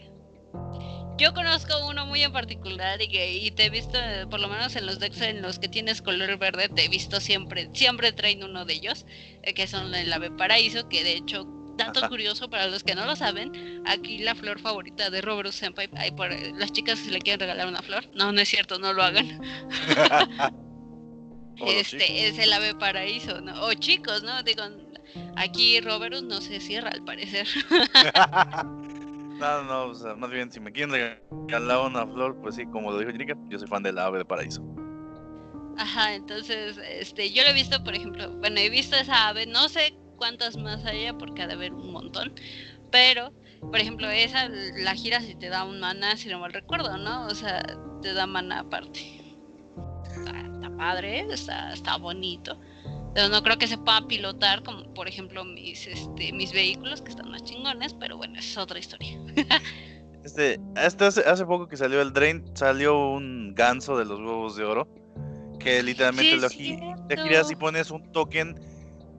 [1.17, 3.99] Yo conozco uno muy en particular y, que, y te he visto,
[4.31, 7.19] por lo menos en los decks en los que tienes color verde, te he visto
[7.19, 9.05] siempre, siempre traen uno de ellos,
[9.43, 11.45] eh, que son el ave paraíso, que de hecho,
[11.77, 15.89] dato curioso para los que no lo saben, aquí la flor favorita de Robert Senpai,
[15.95, 18.91] hay por, las chicas si le quieren regalar una flor, no, no es cierto, no
[18.91, 19.41] lo hagan.
[21.67, 23.65] Este es el ave paraíso, ¿no?
[23.65, 24.41] O chicos, ¿no?
[24.43, 24.63] Digo,
[25.35, 27.47] aquí Roberus no se cierra al parecer.
[29.39, 32.91] no, no, o sea, más bien, si me quieren regalar una flor, pues sí, como
[32.91, 34.63] lo dijo Erika, yo soy fan del ave de paraíso.
[35.77, 39.69] Ajá, entonces, este, yo lo he visto, por ejemplo, bueno, he visto esa ave, no
[39.69, 42.33] sé cuántas más haya porque ha de haber un montón,
[42.91, 46.97] pero, por ejemplo, esa la giras y te da un mana, si no mal recuerdo,
[46.97, 47.25] ¿no?
[47.25, 47.63] O sea,
[48.01, 48.99] te da mana aparte.
[50.05, 50.50] Está
[50.81, 52.59] padre, está, está bonito.
[53.13, 57.11] Pero no creo que se pueda pilotar como, por ejemplo, mis, este, mis vehículos, que
[57.11, 59.17] están más chingones, pero bueno, es otra historia.
[60.23, 64.55] Este, este hace, hace poco que salió el Drain, salió un ganso de los huevos
[64.55, 64.87] de oro.
[65.59, 68.53] Que literalmente Sí, lo gi- te giras y pones un token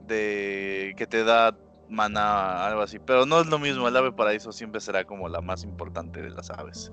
[0.07, 1.57] de que te da
[1.89, 2.99] mana, algo así.
[2.99, 6.29] Pero no es lo mismo, el ave paraíso siempre será como la más importante de
[6.29, 6.89] las aves.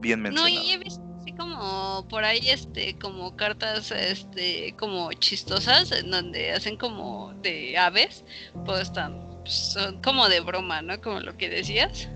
[0.00, 0.64] Bien No, mencionado.
[0.64, 6.52] y he visto así como por ahí, este, como cartas, este, como chistosas, en donde
[6.52, 8.24] hacen como de aves,
[8.64, 11.00] pues están, son como de broma, ¿no?
[11.00, 12.08] Como lo que decías.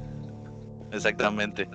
[0.92, 1.68] Exactamente.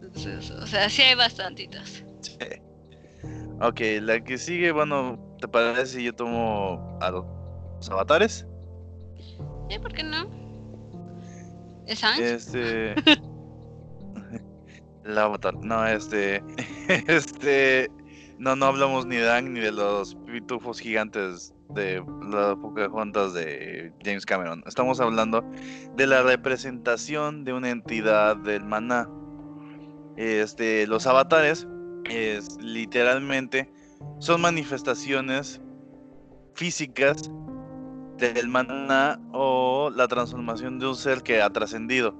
[0.00, 2.04] Entonces, o sea, sí hay bastantitas.
[2.20, 2.36] Sí.
[3.60, 7.24] Ok, la que sigue, bueno, ¿te parece si yo tomo a los
[7.88, 8.44] avatares?
[9.70, 9.78] ¿Sí?
[9.78, 10.28] ¿Por qué no?
[11.86, 12.34] ¿Es Ange?
[12.34, 12.94] Este.
[15.04, 15.54] El avatar.
[15.62, 16.42] No, este.
[17.08, 17.90] Este.
[18.38, 23.92] No, no hablamos ni de Ang ni de los pitufos gigantes de las Pocahontas de
[24.04, 24.62] James Cameron.
[24.66, 25.44] Estamos hablando
[25.96, 29.08] de la representación de una entidad del maná.
[30.16, 31.66] Este, los avatares
[32.04, 33.72] es literalmente
[34.18, 35.60] son manifestaciones
[36.54, 37.30] físicas
[38.18, 42.14] del maná o la transformación de un ser que ha trascendido.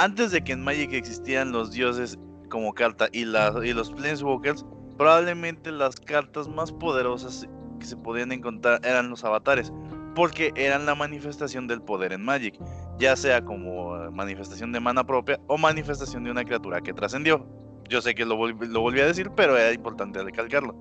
[0.00, 2.16] Antes de que en Magic existieran los dioses
[2.50, 4.64] como carta y, la- y los Planeswalkers,
[4.96, 7.48] probablemente las cartas más poderosas
[7.80, 9.72] que se podían encontrar eran los avatares,
[10.14, 12.54] porque eran la manifestación del poder en Magic,
[13.00, 17.44] ya sea como eh, manifestación de mana propia o manifestación de una criatura que trascendió.
[17.88, 20.76] Yo sé que lo, volví- lo volví a decir, pero era importante recalcarlo.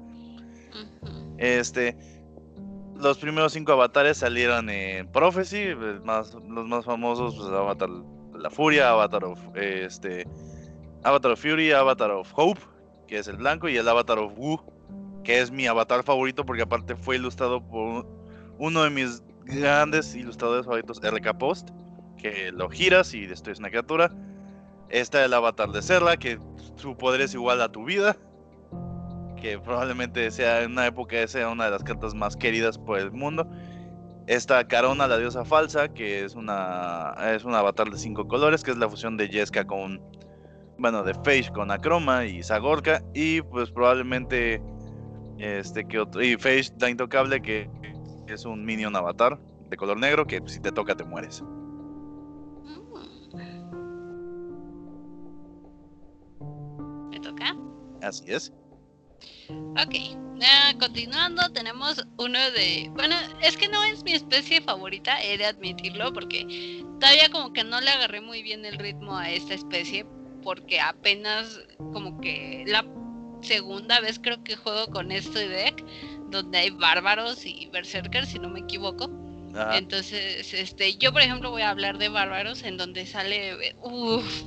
[1.40, 1.98] Este,
[2.96, 5.70] los primeros cinco avatares salieron en Prophecy,
[6.04, 7.90] más- los más famosos, pues Avatar
[8.38, 10.28] la Furia, Avatar of, este,
[11.04, 12.62] Avatar of Fury, Avatar of Hope,
[13.08, 14.60] que es el blanco, y el Avatar of Wu,
[15.24, 18.06] que es mi avatar favorito porque aparte fue ilustrado por
[18.60, 21.70] uno de mis grandes ilustradores favoritos, RK Post,
[22.18, 24.12] que lo giras y destruyes una criatura.
[24.90, 26.40] Está el avatar de Serla, que
[26.76, 28.16] su poder es igual a tu vida
[29.38, 33.12] que probablemente sea en una época sea una de las cartas más queridas por el
[33.12, 33.48] mundo.
[34.28, 38.72] Está Carona, la diosa falsa, que es una es un avatar de cinco colores, que
[38.72, 40.02] es la fusión de Jeska con
[40.78, 44.62] bueno, de Phage con Akroma y Zagorka y pues probablemente
[45.38, 47.70] este que otro y Phage la intocable que
[48.28, 51.42] es un minion avatar de color negro que si te toca te mueres.
[51.42, 52.88] Mm.
[57.12, 57.56] ¿Me toca?
[58.02, 58.52] Así es.
[59.50, 59.96] Ok,
[60.80, 62.90] continuando, tenemos uno de.
[62.94, 67.64] Bueno, es que no es mi especie favorita, he de admitirlo, porque todavía como que
[67.64, 70.06] no le agarré muy bien el ritmo a esta especie,
[70.44, 71.60] porque apenas
[71.94, 72.86] como que la
[73.42, 75.84] segunda vez creo que juego con este deck,
[76.30, 79.10] donde hay bárbaros y berserkers, si no me equivoco.
[79.74, 84.44] Entonces, este, yo por ejemplo voy a hablar de bárbaros en donde sale, uff,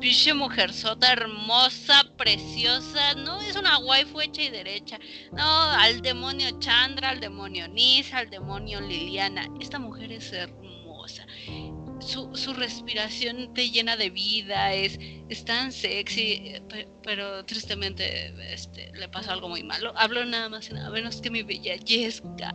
[0.00, 4.98] pinche mujerzota hermosa, preciosa, no es una waifu hecha y derecha,
[5.32, 11.26] no, al demonio Chandra, al demonio Nisa, al demonio Liliana, esta mujer es hermosa.
[12.00, 14.98] Su, su respiración te llena de vida, es,
[15.28, 19.92] es tan sexy, pe- pero tristemente este, le pasa algo muy malo.
[19.96, 22.52] Hablo nada más y nada menos que mi bella Jessica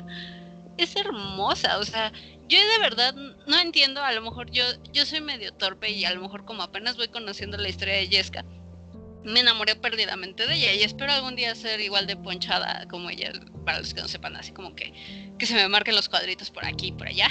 [0.83, 2.11] es hermosa, o sea,
[2.47, 6.13] yo de verdad no entiendo, a lo mejor yo, yo soy medio torpe y a
[6.13, 8.45] lo mejor como apenas voy conociendo la historia de Jessica,
[9.23, 13.33] me enamoré perdidamente de ella y espero algún día ser igual de ponchada como ella,
[13.65, 14.93] para los que no sepan, así como que,
[15.37, 17.27] que se me marquen los cuadritos por aquí y por allá,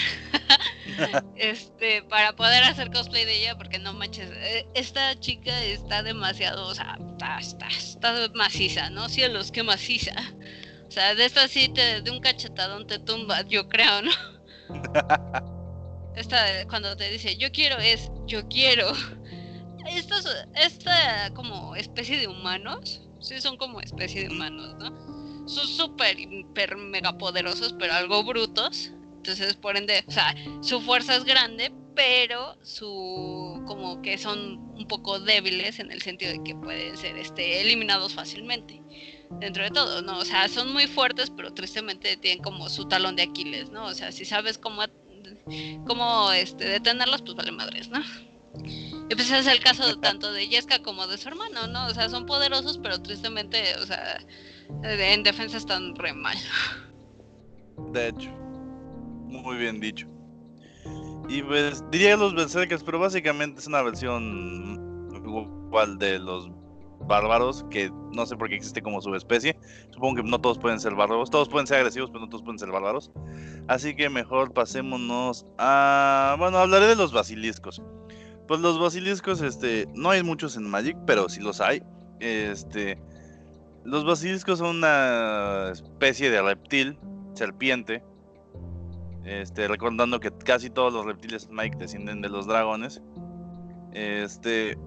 [1.36, 6.66] este, para poder hacer cosplay de ella, porque no manches, eh, esta chica está demasiado,
[6.66, 9.08] o sea, está, está, está maciza, ¿no?
[9.08, 10.14] Cielos, qué maciza.
[10.88, 14.10] O sea, de esta sí, te, de un cachetadón te tumba, yo creo, ¿no?
[16.16, 18.92] esta, cuando te dice, yo quiero, es, yo quiero
[19.94, 25.48] estos, esta como especie de humanos, sí son como especie de humanos, ¿no?
[25.48, 28.92] Son súper, hiper, mega poderosos, pero algo brutos.
[29.16, 34.86] Entonces, por ende, o sea, su fuerza es grande, pero su como que son un
[34.86, 38.80] poco débiles en el sentido de que pueden ser este eliminados fácilmente
[39.40, 40.18] dentro de todo, ¿no?
[40.18, 43.86] O sea, son muy fuertes, pero tristemente tienen como su talón de Aquiles, ¿no?
[43.86, 44.82] O sea, si sabes cómo
[45.86, 48.00] cómo este detenerlos, pues vale madres, ¿no?
[49.10, 51.86] Y pues es el caso tanto de Jessica como de su hermano, ¿no?
[51.86, 54.18] O sea, son poderosos, pero tristemente, o sea,
[54.82, 56.36] en defensa están re mal.
[57.92, 60.06] De hecho, muy bien dicho.
[61.28, 66.48] Y pues diría los berserkers, pero básicamente es una versión igual de los
[67.08, 69.58] bárbaros, que no sé por qué existe como subespecie.
[69.90, 72.58] Supongo que no todos pueden ser bárbaros, todos pueden ser agresivos, pero no todos pueden
[72.58, 73.10] ser bárbaros.
[73.66, 76.36] Así que mejor pasémonos a...
[76.38, 77.82] Bueno, hablaré de los basiliscos.
[78.46, 81.82] Pues los basiliscos, este, no hay muchos en Magic, pero sí los hay.
[82.20, 82.98] Este,
[83.84, 86.98] los basiliscos son una especie de reptil,
[87.34, 88.02] serpiente.
[89.24, 93.02] Este, recordando que casi todos los reptiles Magic descienden de los dragones.
[93.92, 94.78] Este,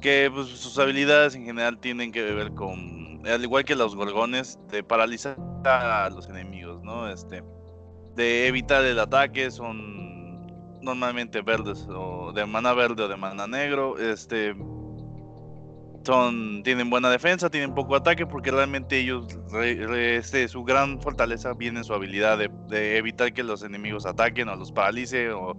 [0.00, 4.58] que pues, sus habilidades en general tienen que ver con, al igual que los gorgones,
[4.70, 7.08] de paralizar a los enemigos, ¿no?
[7.08, 7.42] Este,
[8.16, 10.00] de evitar el ataque, son
[10.82, 13.98] normalmente verdes o de mana verde o de mana negro.
[13.98, 14.54] Este
[16.04, 19.26] son tienen buena defensa, tienen poco ataque porque realmente ellos
[19.94, 24.56] este, su gran fortaleza viene en su habilidad de, evitar que los enemigos ataquen o
[24.56, 25.56] los paralice o,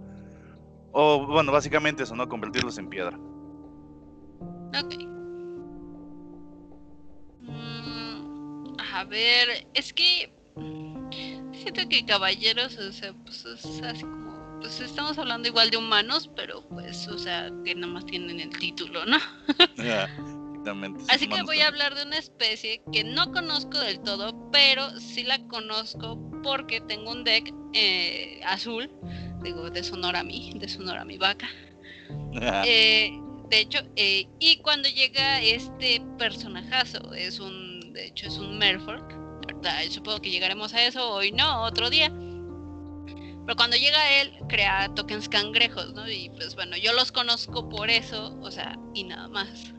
[0.92, 2.28] o bueno, básicamente eso, ¿no?
[2.28, 3.18] Convertirlos en piedra.
[4.80, 4.94] Ok.
[7.40, 10.32] Mm, a ver, es que
[11.52, 16.30] siento que caballeros, o sea, pues es así como pues estamos hablando igual de humanos,
[16.36, 19.18] pero pues, o sea, que nada más tienen el título, ¿no?
[21.08, 25.24] Así que voy a hablar de una especie que no conozco del todo, pero sí
[25.24, 28.88] la conozco porque tengo un deck eh, azul,
[29.42, 31.48] digo, de Sonora a mí, de Sonora a mi vaca.
[32.64, 33.10] Eh,
[33.52, 39.04] de hecho, eh, y cuando llega este personajazo, es un, de hecho es un Merfolk,
[39.90, 42.08] supongo que llegaremos a eso hoy no, otro día.
[42.08, 46.10] Pero cuando llega él, crea tokens cangrejos, ¿no?
[46.10, 49.74] Y pues bueno, yo los conozco por eso, o sea, y nada más.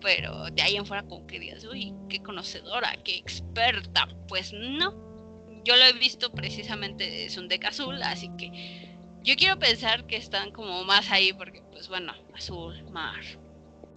[0.00, 4.08] Pero de ahí en fuera, como que digas, uy, qué conocedora, qué experta.
[4.26, 4.92] Pues no.
[5.64, 8.93] Yo lo he visto precisamente, es un deck azul, así que
[9.24, 13.22] yo quiero pensar que están como más ahí, porque pues bueno, azul, mar.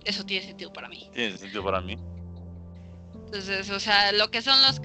[0.06, 1.10] Eso tiene sentido para mí.
[1.14, 1.98] Tiene sentido para mí.
[3.14, 4.80] Entonces, o sea, lo que son los,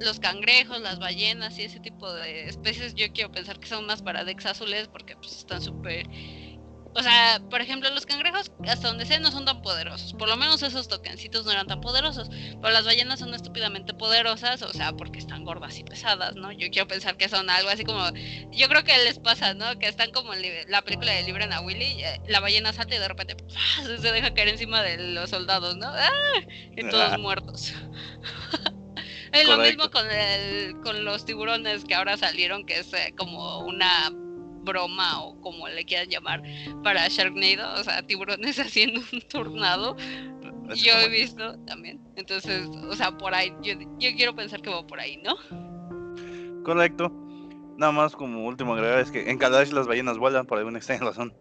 [0.00, 4.02] los cangrejos, las ballenas y ese tipo de especies, yo quiero pensar que son más
[4.02, 6.06] para decks azules porque pues están súper
[6.96, 10.14] o sea, por ejemplo, los cangrejos, hasta donde sea, no son tan poderosos.
[10.14, 12.30] Por lo menos esos tokencitos no eran tan poderosos.
[12.30, 16.52] Pero las ballenas son estúpidamente poderosas, o sea, porque están gordas y pesadas, ¿no?
[16.52, 18.02] Yo quiero pensar que son algo así como.
[18.50, 19.78] Yo creo que les pasa, ¿no?
[19.78, 22.98] Que están como en la película de Libren a Willy, eh, la ballena salta y
[22.98, 23.36] de repente
[23.84, 25.88] se deja caer encima de los soldados, ¿no?
[25.88, 26.40] ¡Ah!
[26.74, 27.74] Y todos muertos.
[29.32, 33.58] es lo mismo con, el, con los tiburones que ahora salieron, que es eh, como
[33.58, 34.10] una
[34.66, 36.42] broma o como le quieran llamar
[36.84, 39.96] para Sharknado, o sea, tiburones haciendo un tornado.
[40.74, 41.98] yo he visto también.
[42.16, 45.36] Entonces, o sea, por ahí, yo, quiero pensar que va por ahí, ¿no?
[46.64, 47.10] Correcto.
[47.78, 51.04] Nada más como último agregar es que en Kaladesh las ballenas vuelan por alguna extraña
[51.04, 51.32] razón.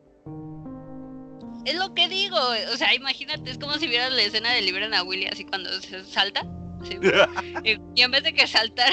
[1.65, 2.37] Es lo que digo,
[2.71, 5.69] o sea, imagínate, es como si vieras la escena de Liberen a Willy así cuando
[5.81, 6.45] se salta.
[7.63, 8.91] y, y en vez de que saltar,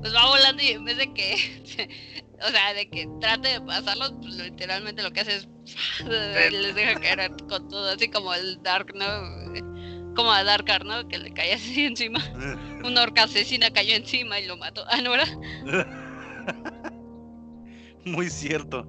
[0.00, 4.14] pues va volando y en vez de que o sea, de que trate de pasarlos,
[4.20, 5.48] pues literalmente lo que hace es
[6.52, 10.14] les deja caer con todo, así como el Dark, ¿no?
[10.14, 11.06] Como a Darkar, ¿no?
[11.08, 12.20] Que le cae así encima.
[12.84, 14.84] Una orca asesina cayó encima y lo mató.
[14.88, 15.26] Ah, ¿no era?
[18.04, 18.86] Muy cierto.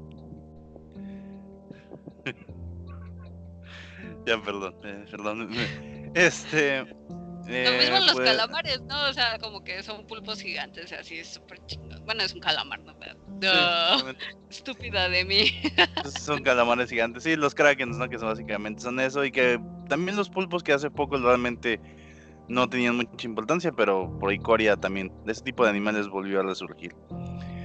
[4.25, 5.49] ya, perdón, eh, perdón.
[6.13, 6.85] Este.
[7.47, 9.09] Lo mismo los pues calamares, ¿no?
[9.09, 12.03] O sea, como que son pulpos gigantes, así es súper chingón.
[12.05, 12.97] Bueno, es un calamar, ¿no?
[12.99, 14.13] Pero No,
[14.49, 15.51] estúpida de mí.
[16.19, 17.23] son calamares gigantes.
[17.23, 18.09] Sí, los krakens, ¿no?
[18.09, 19.25] Que son básicamente son eso.
[19.25, 21.79] Y que también los pulpos que hace poco realmente
[22.47, 25.11] no tenían mucha importancia, pero por Icoria también.
[25.25, 26.93] De ese tipo de animales volvió a resurgir.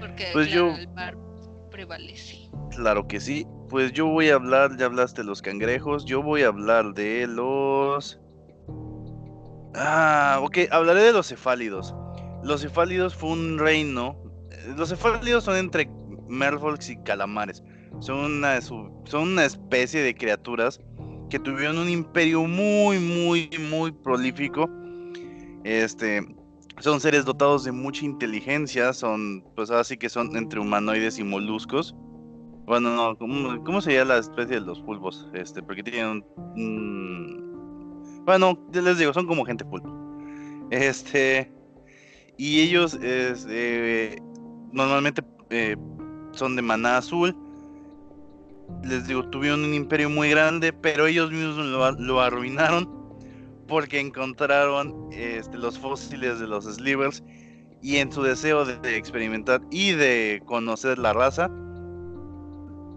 [0.00, 0.74] Porque pues yo...
[0.74, 1.16] el mar
[1.70, 2.48] prevalece.
[2.70, 3.46] Claro que sí.
[3.68, 7.26] Pues yo voy a hablar, ya hablaste de los cangrejos, yo voy a hablar de
[7.26, 8.20] los...
[9.76, 11.94] Ah, ok, hablaré de los cefálidos.
[12.42, 14.16] Los cefálidos fue un reino.
[14.76, 15.88] Los cefálidos son entre
[16.28, 17.62] merfolks y calamares.
[18.00, 20.80] Son una, son una especie de criaturas
[21.28, 24.70] que tuvieron un imperio muy, muy, muy prolífico.
[25.64, 26.26] Este,
[26.80, 31.94] son seres dotados de mucha inteligencia, son, pues así que son entre humanoides y moluscos.
[32.66, 35.28] Bueno, no, ¿cómo, sería la especie de los pulpos?
[35.34, 36.24] Este, porque tienen
[36.56, 37.45] un...
[38.26, 39.90] bueno, les digo, son como gente pulpo.
[40.70, 41.50] Este...
[42.38, 44.20] Y ellos eh,
[44.72, 45.76] normalmente eh,
[46.32, 47.34] son de maná azul.
[48.84, 52.94] Les digo, tuvieron un imperio muy grande, pero ellos mismos lo, arruinaron
[53.68, 57.22] porque encontraron este, los fósiles de los slivers
[57.80, 61.48] y en su deseo de, experimentar y de conocer la raza,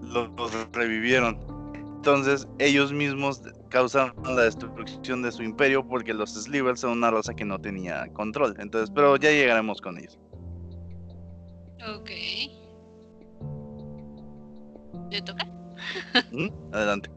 [0.02, 0.30] los,
[0.74, 1.38] revivieron.
[1.76, 7.34] Entonces ellos mismos causaron la destrucción de su imperio porque los slivers son una raza
[7.34, 8.56] que no tenía control.
[8.60, 10.18] Entonces, pero ya llegaremos con ellos.
[11.96, 12.10] Ok.
[15.12, 15.46] ¿Le toca?
[16.32, 16.50] ¿Mm?
[16.74, 17.10] Adelante.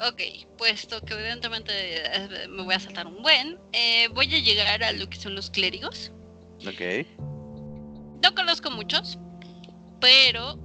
[0.00, 0.20] Ok,
[0.58, 4.92] puesto que evidentemente eh, me voy a saltar un buen, eh, voy a llegar a
[4.92, 6.12] lo que son los clérigos.
[6.66, 7.06] Ok.
[8.22, 9.18] No conozco muchos,
[10.00, 10.58] pero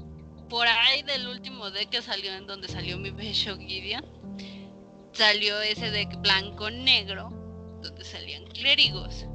[0.49, 4.05] por ahí del último deck que salió en donde salió mi bello Gideon,
[5.13, 7.29] salió ese deck blanco-negro
[7.81, 9.25] donde salían clérigos.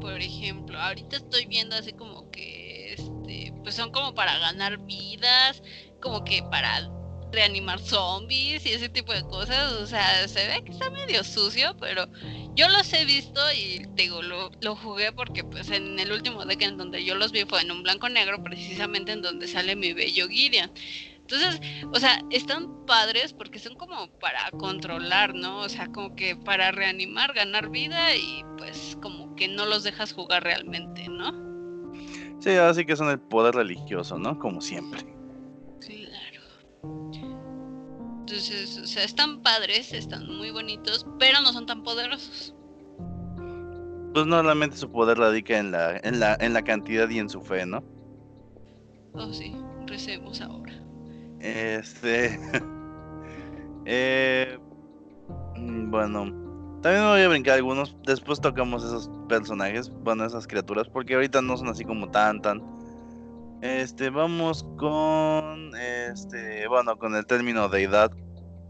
[0.00, 5.62] Por ejemplo, ahorita estoy viendo así como que este, pues son como para ganar vidas,
[6.00, 6.88] como que para
[7.32, 9.72] reanimar zombies y ese tipo de cosas.
[9.72, 12.06] O sea, se ve que está medio sucio, pero
[12.54, 16.62] yo los he visto y digo, lo, lo jugué porque pues en el último deck
[16.62, 19.92] en donde yo los vi fue en un blanco negro, precisamente en donde sale mi
[19.92, 20.70] bello Gideon.
[21.30, 21.60] Entonces,
[21.92, 25.60] o sea, están padres porque son como para controlar, ¿no?
[25.60, 30.12] O sea, como que para reanimar, ganar vida y pues como que no los dejas
[30.12, 31.32] jugar realmente, ¿no?
[32.40, 34.38] Sí, así que son el poder religioso, ¿no?
[34.38, 35.00] Como siempre.
[38.20, 42.54] Entonces, o sea, están padres, están muy bonitos, pero no son tan poderosos.
[44.14, 47.40] Pues normalmente su poder radica en la, en la, en la cantidad y en su
[47.42, 47.84] fe, ¿no?
[49.14, 49.54] Oh, sí,
[49.86, 50.79] recemos ahora.
[51.40, 52.38] Este.
[53.86, 54.58] eh,
[55.56, 56.24] mm, bueno,
[56.82, 57.96] también me voy a brincar algunos.
[58.06, 62.62] Después tocamos esos personajes, bueno, esas criaturas, porque ahorita no son así como tan, tan
[63.62, 68.10] este, vamos con este, bueno, con el término deidad,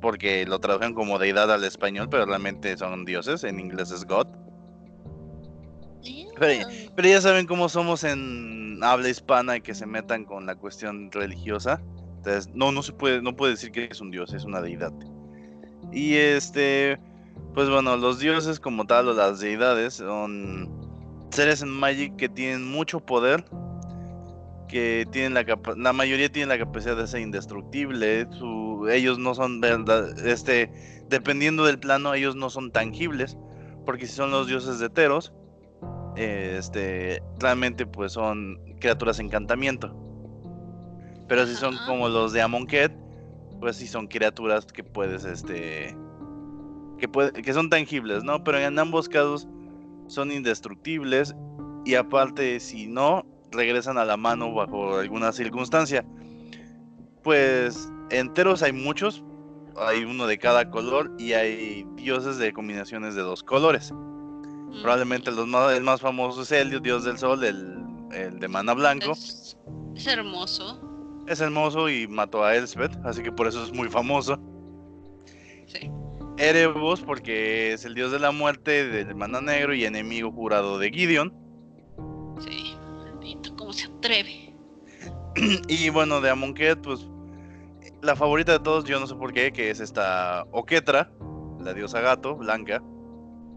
[0.01, 4.27] porque lo tradujeron como deidad al español, pero realmente son dioses, en inglés es God.
[6.41, 11.12] Pero, ya saben cómo somos en habla hispana y que se metan con la cuestión
[11.12, 11.81] religiosa.
[12.21, 14.93] Entonces, no, no se puede, no puede decir que es un dios, es una deidad.
[15.91, 17.01] Y este,
[17.55, 20.71] pues bueno, los dioses como tal o las deidades son
[21.31, 23.45] seres en Magic que tienen mucho poder
[24.68, 25.45] que tienen la
[25.77, 28.29] la mayoría tienen la capacidad de ser indestructible,
[28.91, 30.71] ellos no son verdad, este,
[31.09, 33.37] dependiendo del plano, ellos no son tangibles,
[33.85, 35.33] porque si son los dioses de Teros,
[36.14, 39.93] este, realmente pues son criaturas encantamiento.
[41.31, 42.93] Pero si son como los de Amonkhet,
[43.61, 45.97] pues sí son criaturas que puedes, este,
[46.99, 48.43] que, puede, que son tangibles, ¿no?
[48.43, 49.47] Pero en ambos casos
[50.09, 51.37] son indestructibles
[51.85, 56.05] y aparte si no, regresan a la mano bajo alguna circunstancia.
[57.22, 59.22] Pues enteros hay muchos,
[59.76, 63.93] hay uno de cada color y hay dioses de combinaciones de dos colores.
[63.93, 64.83] Mm.
[64.83, 69.12] Probablemente los más, el más famoso es el dios del sol, el, de mana blanco.
[69.12, 69.57] Es,
[70.09, 70.89] hermoso.
[71.31, 74.39] Es hermoso y mató a Elspeth, así que por eso es muy famoso.
[75.66, 75.91] Sí.
[76.37, 80.91] Erebos, porque es el dios de la muerte del mana negro y enemigo jurado de
[80.91, 81.33] Gideon.
[82.41, 82.76] Sí
[83.72, 84.55] se atreve.
[85.68, 87.07] y bueno, de Amonkhet, pues
[88.03, 91.11] la favorita de todos, yo no sé por qué, que es esta Oketra,
[91.61, 92.83] la diosa gato, blanca.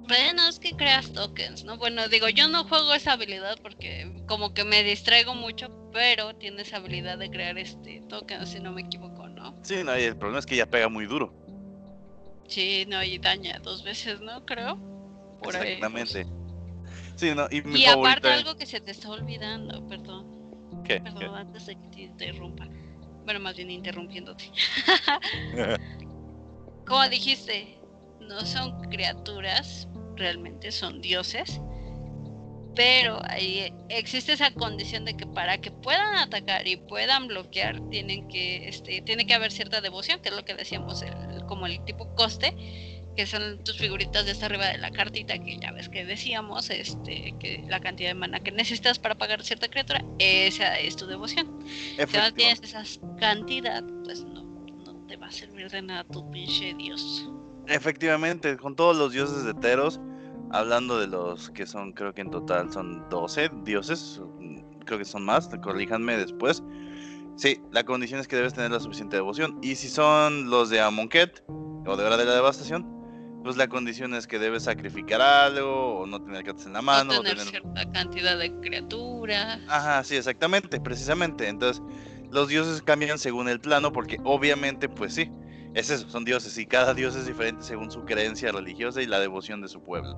[0.08, 1.78] Bueno, es que creas tokens, ¿no?
[1.78, 6.64] Bueno, digo, yo no juego esa habilidad porque como que me distraigo mucho, pero tiene
[6.64, 9.58] esa habilidad de crear este tokens, si no me equivoco, ¿no?
[9.64, 11.34] Sí, no, y el problema es que ella pega muy duro.
[12.47, 14.45] Sí, no, y daña dos veces, ¿no?
[14.45, 14.78] Creo.
[15.41, 16.26] Por Exactamente.
[17.16, 20.99] Sí, no, y, mi Y aparte algo que se te está olvidando, perdón, ¿Qué?
[20.99, 22.68] perdón, antes de que te interrumpa.
[23.24, 24.51] Bueno, más bien interrumpiéndote.
[26.86, 27.80] Como dijiste,
[28.20, 31.59] no son criaturas, realmente son dioses.
[32.76, 38.28] Pero ahí existe esa condición de que para que puedan atacar y puedan bloquear, tienen
[38.28, 41.84] que, este, tiene que haber cierta devoción, que es lo que decíamos, el- como el
[41.86, 42.55] tipo coste,
[43.16, 46.72] que son tus figuritas de esta arriba de la cartita, que ya ves que decíamos,
[46.72, 51.05] este, que la cantidad de mana que necesitas para pagar cierta criatura, esa es tu
[51.05, 51.59] devoción.
[52.07, 52.84] Si no tienes esa
[53.20, 57.30] cantidad, pues no, no te va a servir de nada tu pinche dios.
[57.68, 59.99] Efectivamente, con todos los dioses de Teros,
[60.51, 65.05] hablando de los que son, creo que en total son 12 dioses, mm, creo que
[65.05, 66.64] son más, corríjanme después.
[67.36, 69.57] Sí, la condición es que debes tener la suficiente devoción.
[69.61, 72.88] Y si son los de Amonkhet, o de Hora de la Devastación,
[73.43, 77.14] pues la condición es que debes sacrificar algo, o no tener cartas en la mano,
[77.14, 77.61] no o tener tener...
[77.61, 79.59] cierta cantidad de criatura.
[79.68, 81.47] Ajá, sí, exactamente, precisamente.
[81.47, 81.84] Entonces,
[82.32, 85.30] los dioses cambian según el plano, porque obviamente, pues sí,
[85.74, 89.19] es eso, son dioses, y cada dios es diferente según su creencia religiosa y la
[89.19, 90.17] devoción de su pueblo.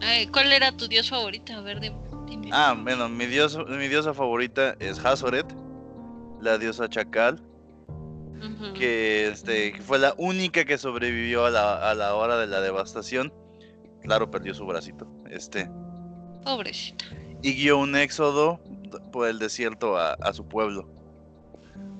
[0.00, 1.52] Ay, ¿Cuál era tu dios favorito?
[1.54, 2.50] A ver, dim- dime.
[2.52, 5.46] Ah, bueno, mi, dios, mi diosa favorita es Hazoret,
[6.40, 7.40] la diosa chacal,
[8.38, 8.74] Ujú.
[8.74, 12.60] que, este, que fue la única que sobrevivió a la, a la hora de la
[12.60, 13.32] devastación.
[14.02, 15.06] Claro, perdió su bracito.
[15.30, 15.70] Este,
[16.42, 17.06] Pobrecita.
[17.42, 18.60] y guió un éxodo
[19.12, 20.86] por el desierto a, a su pueblo.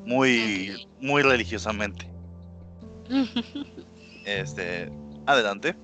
[0.05, 2.11] Muy, muy religiosamente.
[4.25, 4.91] Este,
[5.27, 5.77] adelante.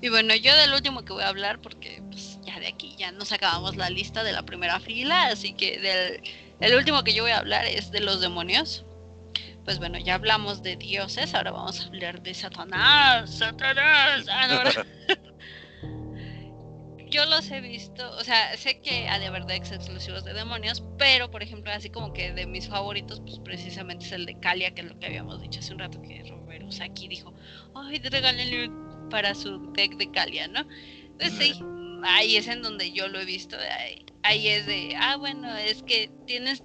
[0.00, 3.10] Y bueno, yo del último que voy a hablar, porque pues, ya de aquí ya
[3.12, 6.20] nos acabamos la lista de la primera fila, así que del
[6.60, 8.84] el último que yo voy a hablar es de los demonios.
[9.64, 13.38] Pues bueno, ya hablamos de dioses, ahora vamos a hablar de Satanás.
[13.38, 14.26] Satanás.
[14.30, 14.86] Ah, no, ¿verdad?
[17.16, 20.84] Yo los he visto, o sea, sé que ha de haber decks exclusivos de demonios,
[20.98, 24.74] pero por ejemplo, así como que de mis favoritos, pues precisamente es el de Kalia,
[24.74, 27.32] que es lo que habíamos dicho hace un rato, que Robert Usaki dijo,
[27.74, 28.70] ay, regálenle
[29.08, 30.66] para su deck de Kalia, ¿no?
[31.18, 31.54] Pues sí,
[32.04, 33.56] ahí es en donde yo lo he visto,
[34.22, 36.64] ahí es de, ah, bueno, es que tienes,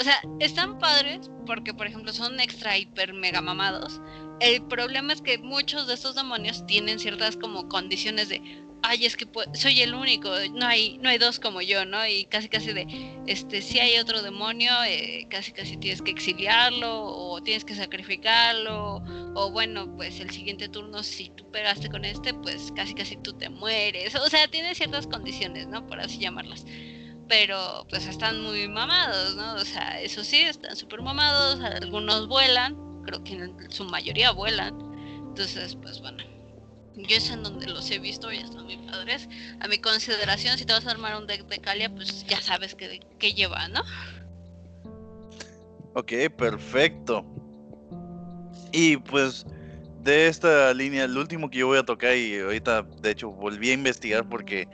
[0.00, 4.00] o sea, están padres porque, por ejemplo, son extra, hiper, mega mamados.
[4.40, 8.42] El problema es que muchos de estos demonios tienen ciertas como condiciones de,
[8.82, 12.06] ay, es que pu- soy el único, no hay, no hay dos como yo, ¿no?
[12.06, 12.86] Y casi casi de,
[13.26, 19.02] este, si hay otro demonio, eh, casi casi tienes que exiliarlo o tienes que sacrificarlo,
[19.34, 23.32] o bueno, pues el siguiente turno si tú pegaste con este, pues casi casi tú
[23.34, 25.86] te mueres, o sea, tiene ciertas condiciones, ¿no?
[25.86, 26.64] Por así llamarlas.
[27.28, 29.54] Pero pues están muy mamados, ¿no?
[29.54, 34.74] O sea, eso sí, están súper mamados, algunos vuelan, creo que en su mayoría vuelan.
[35.28, 36.22] Entonces, pues bueno,
[36.96, 39.28] yo es en donde los he visto y están muy padres.
[39.60, 42.74] A mi consideración, si te vas a armar un deck de Kalia, pues ya sabes
[42.74, 43.82] qué qué lleva, ¿no?
[45.94, 47.24] Ok, perfecto.
[48.72, 49.46] Y pues
[50.02, 53.70] de esta línea, el último que yo voy a tocar y ahorita de hecho volví
[53.70, 54.66] a investigar porque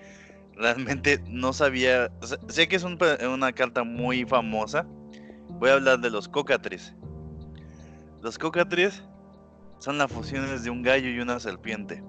[0.54, 2.10] realmente no sabía,
[2.48, 4.86] sé que es una carta muy famosa.
[5.50, 6.94] Voy a hablar de los cocatris.
[8.22, 9.02] Los cocatris
[9.78, 12.02] son las fusiones de un gallo y una serpiente.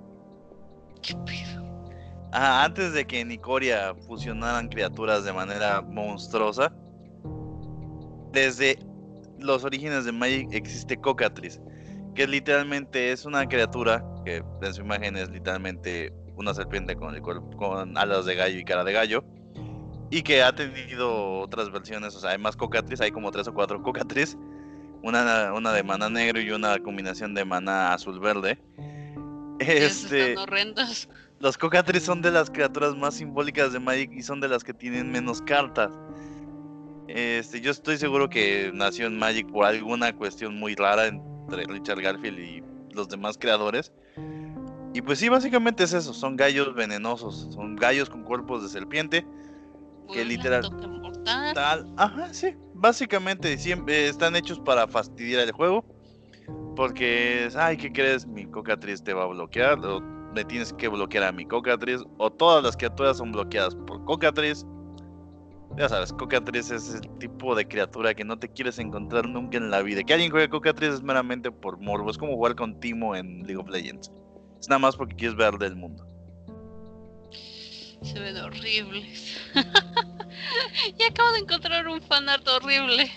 [1.02, 1.88] ¿Qué pedo?
[2.32, 6.72] Ah, antes de que en Icoria fusionaran criaturas de manera monstruosa,
[8.32, 8.78] desde
[9.40, 11.60] los orígenes de Magic existe Cocatris,
[12.14, 17.22] que literalmente es una criatura que en su imagen es literalmente una serpiente con, el
[17.22, 19.24] cuerpo- con alas de gallo y cara de gallo,
[20.12, 23.54] y que ha tenido otras versiones, o sea, hay más Cocatris, hay como tres o
[23.54, 24.38] cuatro Cocatris,
[25.02, 28.60] una, una de mana negro y una combinación de mana azul-verde.
[29.60, 31.10] Este, horrendos.
[31.40, 34.74] los Cocatris son de las criaturas más simbólicas de Magic y son de las que
[34.74, 35.92] tienen menos cartas.
[37.08, 42.02] Este, yo estoy seguro que nació en Magic por alguna cuestión muy rara entre Richard
[42.02, 43.92] Garfield y los demás creadores.
[44.94, 49.26] Y pues sí, básicamente es eso, son gallos venenosos, son gallos con cuerpos de serpiente,
[50.12, 50.70] que literal-
[51.54, 55.84] tal, ajá, sí, básicamente siempre están hechos para fastidiar el juego,
[56.76, 58.26] porque, es, ay, ¿qué crees?
[58.26, 60.02] Mi Cocatriz te va a bloquear, o
[60.34, 64.66] me tienes que bloquear a mi Cocatriz, o todas las criaturas son bloqueadas por Cocatriz.
[65.78, 69.70] Ya sabes, Cocatriz es el tipo de criatura que no te quieres encontrar nunca en
[69.70, 70.04] la vida.
[70.04, 73.58] Que alguien juegue Cocatriz es meramente por morbo, es como jugar con Timo en League
[73.58, 74.12] of Legends.
[74.60, 76.06] Es nada más porque quieres ver del mundo.
[78.04, 79.38] Se ven horribles.
[80.98, 83.12] y acabo de encontrar un fanart horrible.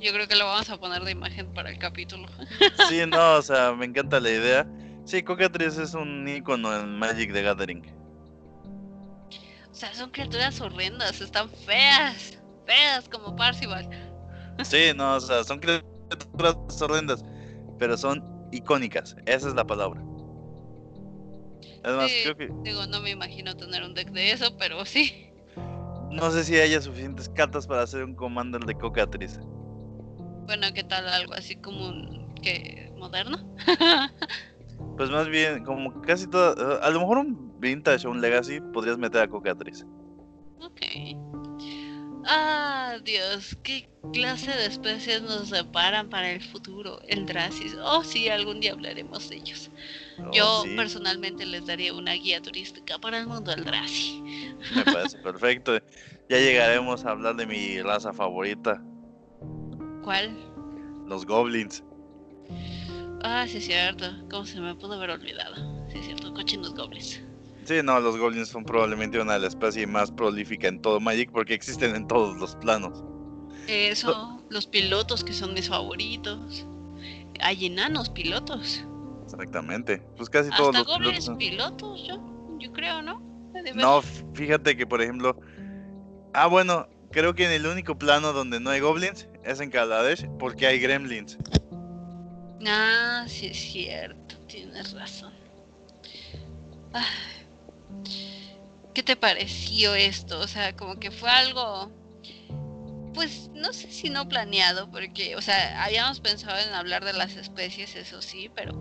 [0.00, 2.26] Yo creo que lo vamos a poner de imagen para el capítulo.
[2.88, 4.66] Sí, no, o sea, me encanta la idea.
[5.04, 7.84] Sí, Cocatriz es un icono en Magic the Gathering.
[9.70, 13.88] O sea, son criaturas horrendas, están feas, feas como Parcival.
[14.64, 17.24] Sí, no, o sea, son criaturas horrendas,
[17.78, 20.02] pero son icónicas, esa es la palabra.
[21.82, 22.50] Además, creo que...
[22.62, 25.30] Digo, no me imagino tener un deck de eso, pero sí.
[26.10, 29.38] No sé si haya suficientes cartas para hacer un commander de Cocatriz.
[30.46, 32.34] Bueno, ¿qué tal algo así como un...
[32.42, 33.38] que moderno?
[34.96, 36.82] pues más bien, como casi todo...
[36.82, 39.86] A lo mejor un Vintage o un Legacy podrías meter a Cocatriz.
[40.60, 40.80] Ok.
[42.26, 47.76] Ah, Dios, qué clase de especies nos separan para el futuro, el Dracis.
[47.82, 49.70] Oh, sí, algún día hablaremos de ellos.
[50.18, 54.22] Oh, Yo personalmente les daría una guía turística para el mundo del Draci.
[54.74, 55.78] Me parece perfecto.
[56.28, 58.82] Ya llegaremos a hablar de mi raza favorita.
[60.02, 60.36] ¿Cuál?
[61.06, 61.82] Los goblins.
[63.22, 64.06] Ah, sí es cierto.
[64.30, 65.56] ¿Cómo se me pudo haber olvidado?
[65.90, 67.20] Sí es cierto, cochinos goblins.
[67.64, 71.30] Sí, no, los goblins son probablemente una de las especies más prolífica en todo Magic
[71.30, 73.04] porque existen en todos los planos.
[73.68, 76.66] Eso, los pilotos que son mis favoritos.
[77.40, 78.84] Hay enanos pilotos.
[79.24, 80.02] Exactamente.
[80.16, 83.22] Pues casi todos los goblins pilotos, yo, yo creo, ¿no?
[83.74, 84.02] No,
[84.34, 85.38] fíjate que por ejemplo.
[86.32, 90.26] Ah, bueno, creo que en el único plano donde no hay goblins es en Kaladesh
[90.38, 91.38] porque hay gremlins.
[92.66, 95.32] Ah, sí es cierto, tienes razón.
[96.92, 97.04] Ah.
[98.94, 100.40] ¿Qué te pareció esto?
[100.40, 101.90] O sea, como que fue algo,
[103.14, 107.36] pues no sé si no planeado, porque, o sea, habíamos pensado en hablar de las
[107.36, 108.80] especies, eso sí, pero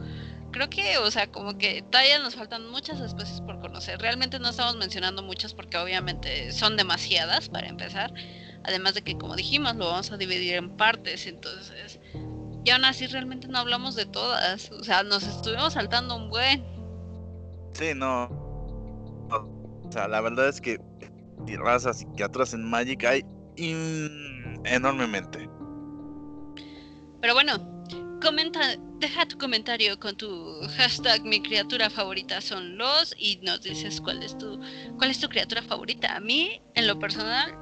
[0.52, 4.00] creo que, o sea, como que todavía nos faltan muchas especies por conocer.
[4.00, 8.12] Realmente no estamos mencionando muchas porque obviamente son demasiadas para empezar.
[8.64, 12.00] Además de que, como dijimos, lo vamos a dividir en partes, entonces...
[12.66, 14.70] Y aún así realmente no hablamos de todas.
[14.72, 16.66] O sea, nos estuvimos saltando un buen.
[17.74, 18.49] Sí, no.
[19.90, 20.80] O sea, la verdad es que
[21.58, 23.24] razas y criaturas en Magic hay
[24.66, 25.50] enormemente.
[27.22, 27.54] Pero bueno,
[28.22, 28.60] comenta,
[29.00, 34.22] deja tu comentario con tu hashtag mi criatura favorita son los y nos dices cuál
[34.24, 34.60] es tu
[34.98, 36.16] cuál es tu criatura favorita.
[36.16, 37.58] A mí, en lo personal,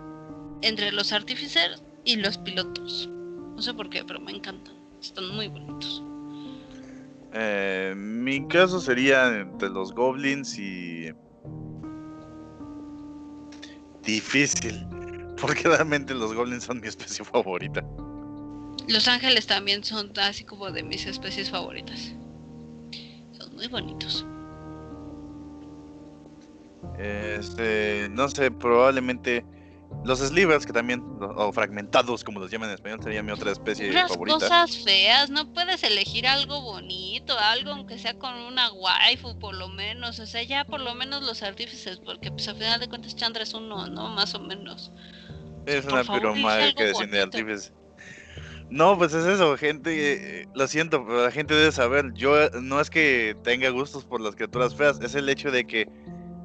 [0.61, 3.07] entre los artificers y los pilotos.
[3.55, 4.75] No sé por qué, pero me encantan.
[5.01, 6.03] Están muy bonitos.
[7.34, 11.11] Eh, mi caso sería entre los goblins y
[14.08, 14.88] difícil,
[15.39, 17.84] porque realmente los goblins son mi especie favorita.
[18.88, 22.14] Los ángeles también son así como de mis especies favoritas.
[23.34, 24.26] Son muy bonitos.
[26.97, 29.45] Este, no sé, probablemente
[30.03, 33.89] los slivers, que también, o fragmentados, como los llaman en español, sería mi otra especie
[33.89, 34.39] Unas favorita.
[34.39, 39.69] cosas feas, no puedes elegir algo bonito, algo aunque sea con una waifu, por lo
[39.69, 40.19] menos.
[40.19, 43.43] O sea, ya por lo menos los artífices, porque pues a final de cuentas Chandra
[43.43, 44.09] es uno, ¿no?
[44.09, 44.91] Más o menos.
[45.65, 47.73] Es una piroma que desciende de artífices.
[48.69, 52.81] No, pues es eso, gente, eh, lo siento, pero la gente debe saber, yo no
[52.81, 55.88] es que tenga gustos por las criaturas feas, es el hecho de que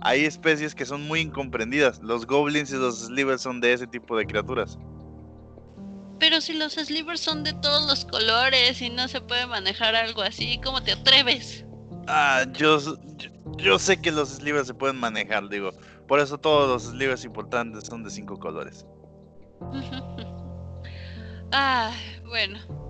[0.04, 2.00] hay especies que son muy incomprendidas.
[2.00, 4.78] Los goblins y los slivers son de ese tipo de criaturas.
[6.18, 10.22] Pero si los slivers son de todos los colores y no se puede manejar algo
[10.22, 11.64] así, ¿cómo te atreves?
[12.08, 12.78] Ah, yo,
[13.58, 15.70] yo, sé que los slivers se pueden manejar, digo.
[16.08, 18.86] Por eso todos los slivers importantes son de cinco colores.
[21.52, 21.92] ah,
[22.26, 22.81] bueno.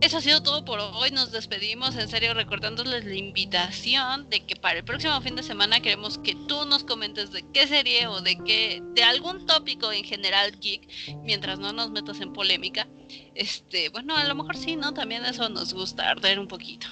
[0.00, 1.10] Eso ha sido todo por hoy.
[1.10, 5.80] Nos despedimos, en serio, recordándoles la invitación de que para el próximo fin de semana
[5.80, 10.04] queremos que tú nos comentes de qué serie o de qué, de algún tópico en
[10.04, 10.88] general geek,
[11.22, 12.88] mientras no nos metas en polémica.
[13.34, 14.94] Este, bueno, a lo mejor sí, ¿no?
[14.94, 16.86] También eso nos gusta, arder un poquito.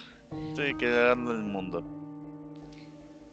[0.54, 1.82] Sí, quedando el mundo.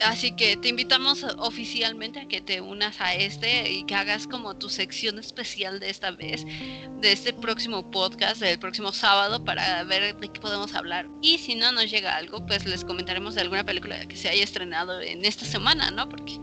[0.01, 4.57] Así que te invitamos oficialmente a que te unas a este y que hagas como
[4.57, 10.17] tu sección especial de esta vez, de este próximo podcast, del próximo sábado, para ver
[10.17, 11.07] de qué podemos hablar.
[11.21, 14.43] Y si no nos llega algo, pues les comentaremos de alguna película que se haya
[14.43, 16.09] estrenado en esta semana, ¿no?
[16.09, 16.39] Porque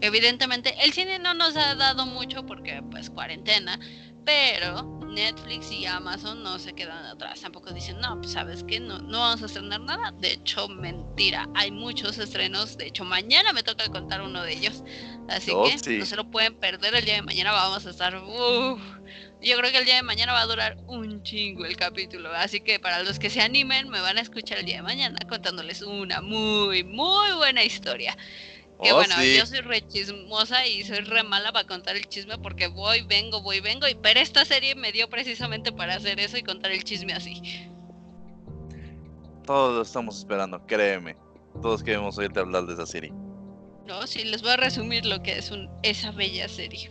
[0.00, 3.78] evidentemente el cine no nos ha dado mucho porque pues cuarentena,
[4.24, 7.40] pero Netflix y Amazon no se quedan atrás.
[7.40, 10.12] Tampoco dicen, no, pues sabes que no, no vamos a estrenar nada.
[10.12, 12.76] De hecho, mentira, hay muchos estrenos.
[12.76, 14.84] De hecho, mañana me toca contar uno de ellos.
[15.28, 16.94] Así oh, que no se lo pueden perder.
[16.94, 18.14] El día de mañana vamos a estar.
[18.14, 18.76] yo
[19.40, 22.30] creo que el día de mañana va a durar un chingo el capítulo.
[22.32, 25.18] Así que para los que se animen, me van a escuchar el día de mañana
[25.28, 28.16] contándoles una muy, muy buena historia.
[28.82, 32.38] Que oh, bueno, yo soy re chismosa y soy re mala para contar el chisme
[32.38, 33.88] porque voy, vengo, voy, vengo.
[33.88, 37.42] Y pero esta serie me dio precisamente para hacer eso y contar el chisme así.
[39.44, 41.16] Todos lo estamos esperando, créeme.
[41.60, 43.12] Todos queremos oírte hablar de esa serie.
[43.86, 46.90] No, sí, les voy a resumir lo que es un, esa bella serie.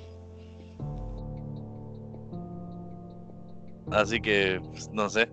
[3.91, 5.29] Así que, pues, no sé.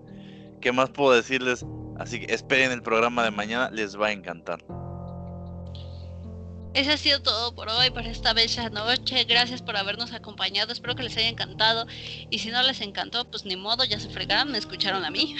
[0.60, 1.64] ¿Qué más puedo decirles?
[1.98, 4.64] Así que esperen el programa de mañana, les va a encantar.
[6.74, 9.24] Eso ha sido todo por hoy, por esta bella noche.
[9.24, 10.72] Gracias por habernos acompañado.
[10.72, 11.86] Espero que les haya encantado.
[12.30, 15.36] Y si no les encantó, pues ni modo, ya se fregaron, me escucharon a mí.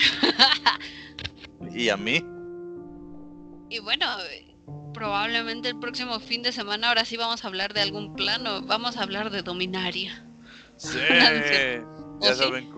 [1.74, 2.24] ¿Y a mí?
[3.68, 4.06] Y bueno,
[4.92, 8.62] probablemente el próximo fin de semana ahora sí vamos a hablar de algún plano.
[8.62, 10.24] Vamos a hablar de Dominaria.
[10.76, 10.98] Sí.
[12.20, 12.70] ya saben,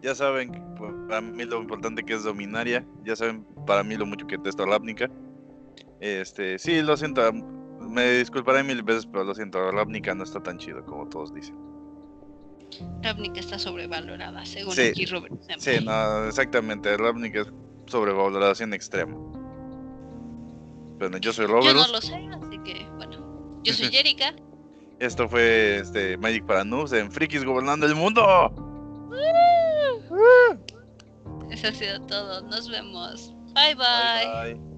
[0.00, 0.62] ya saben
[1.08, 2.86] para mí lo importante que es Dominaria.
[3.04, 5.10] Ya saben para mí lo mucho que testo Ravnica.
[6.00, 7.22] Este, sí, lo siento,
[7.92, 11.56] me disculparé mil veces, pero lo siento, Ravnica no está tan chido como todos dicen.
[13.02, 15.34] Ravnica está sobrevalorada, según aquí Robert.
[15.58, 17.52] Sí, no, exactamente, Ravnica es
[17.86, 19.14] sobrevaloración extrema.
[20.98, 21.76] Bueno, yo soy Robert.
[21.76, 23.60] Yo no lo sé, así que, bueno.
[23.64, 24.34] Yo soy Jerica.
[24.98, 28.22] Esto fue este Magic para Noobs en Frikis Gobernando el Mundo.
[31.50, 32.42] Eso ha sido todo.
[32.42, 33.34] Nos vemos.
[33.52, 33.74] bye.
[33.74, 34.71] bye, bye.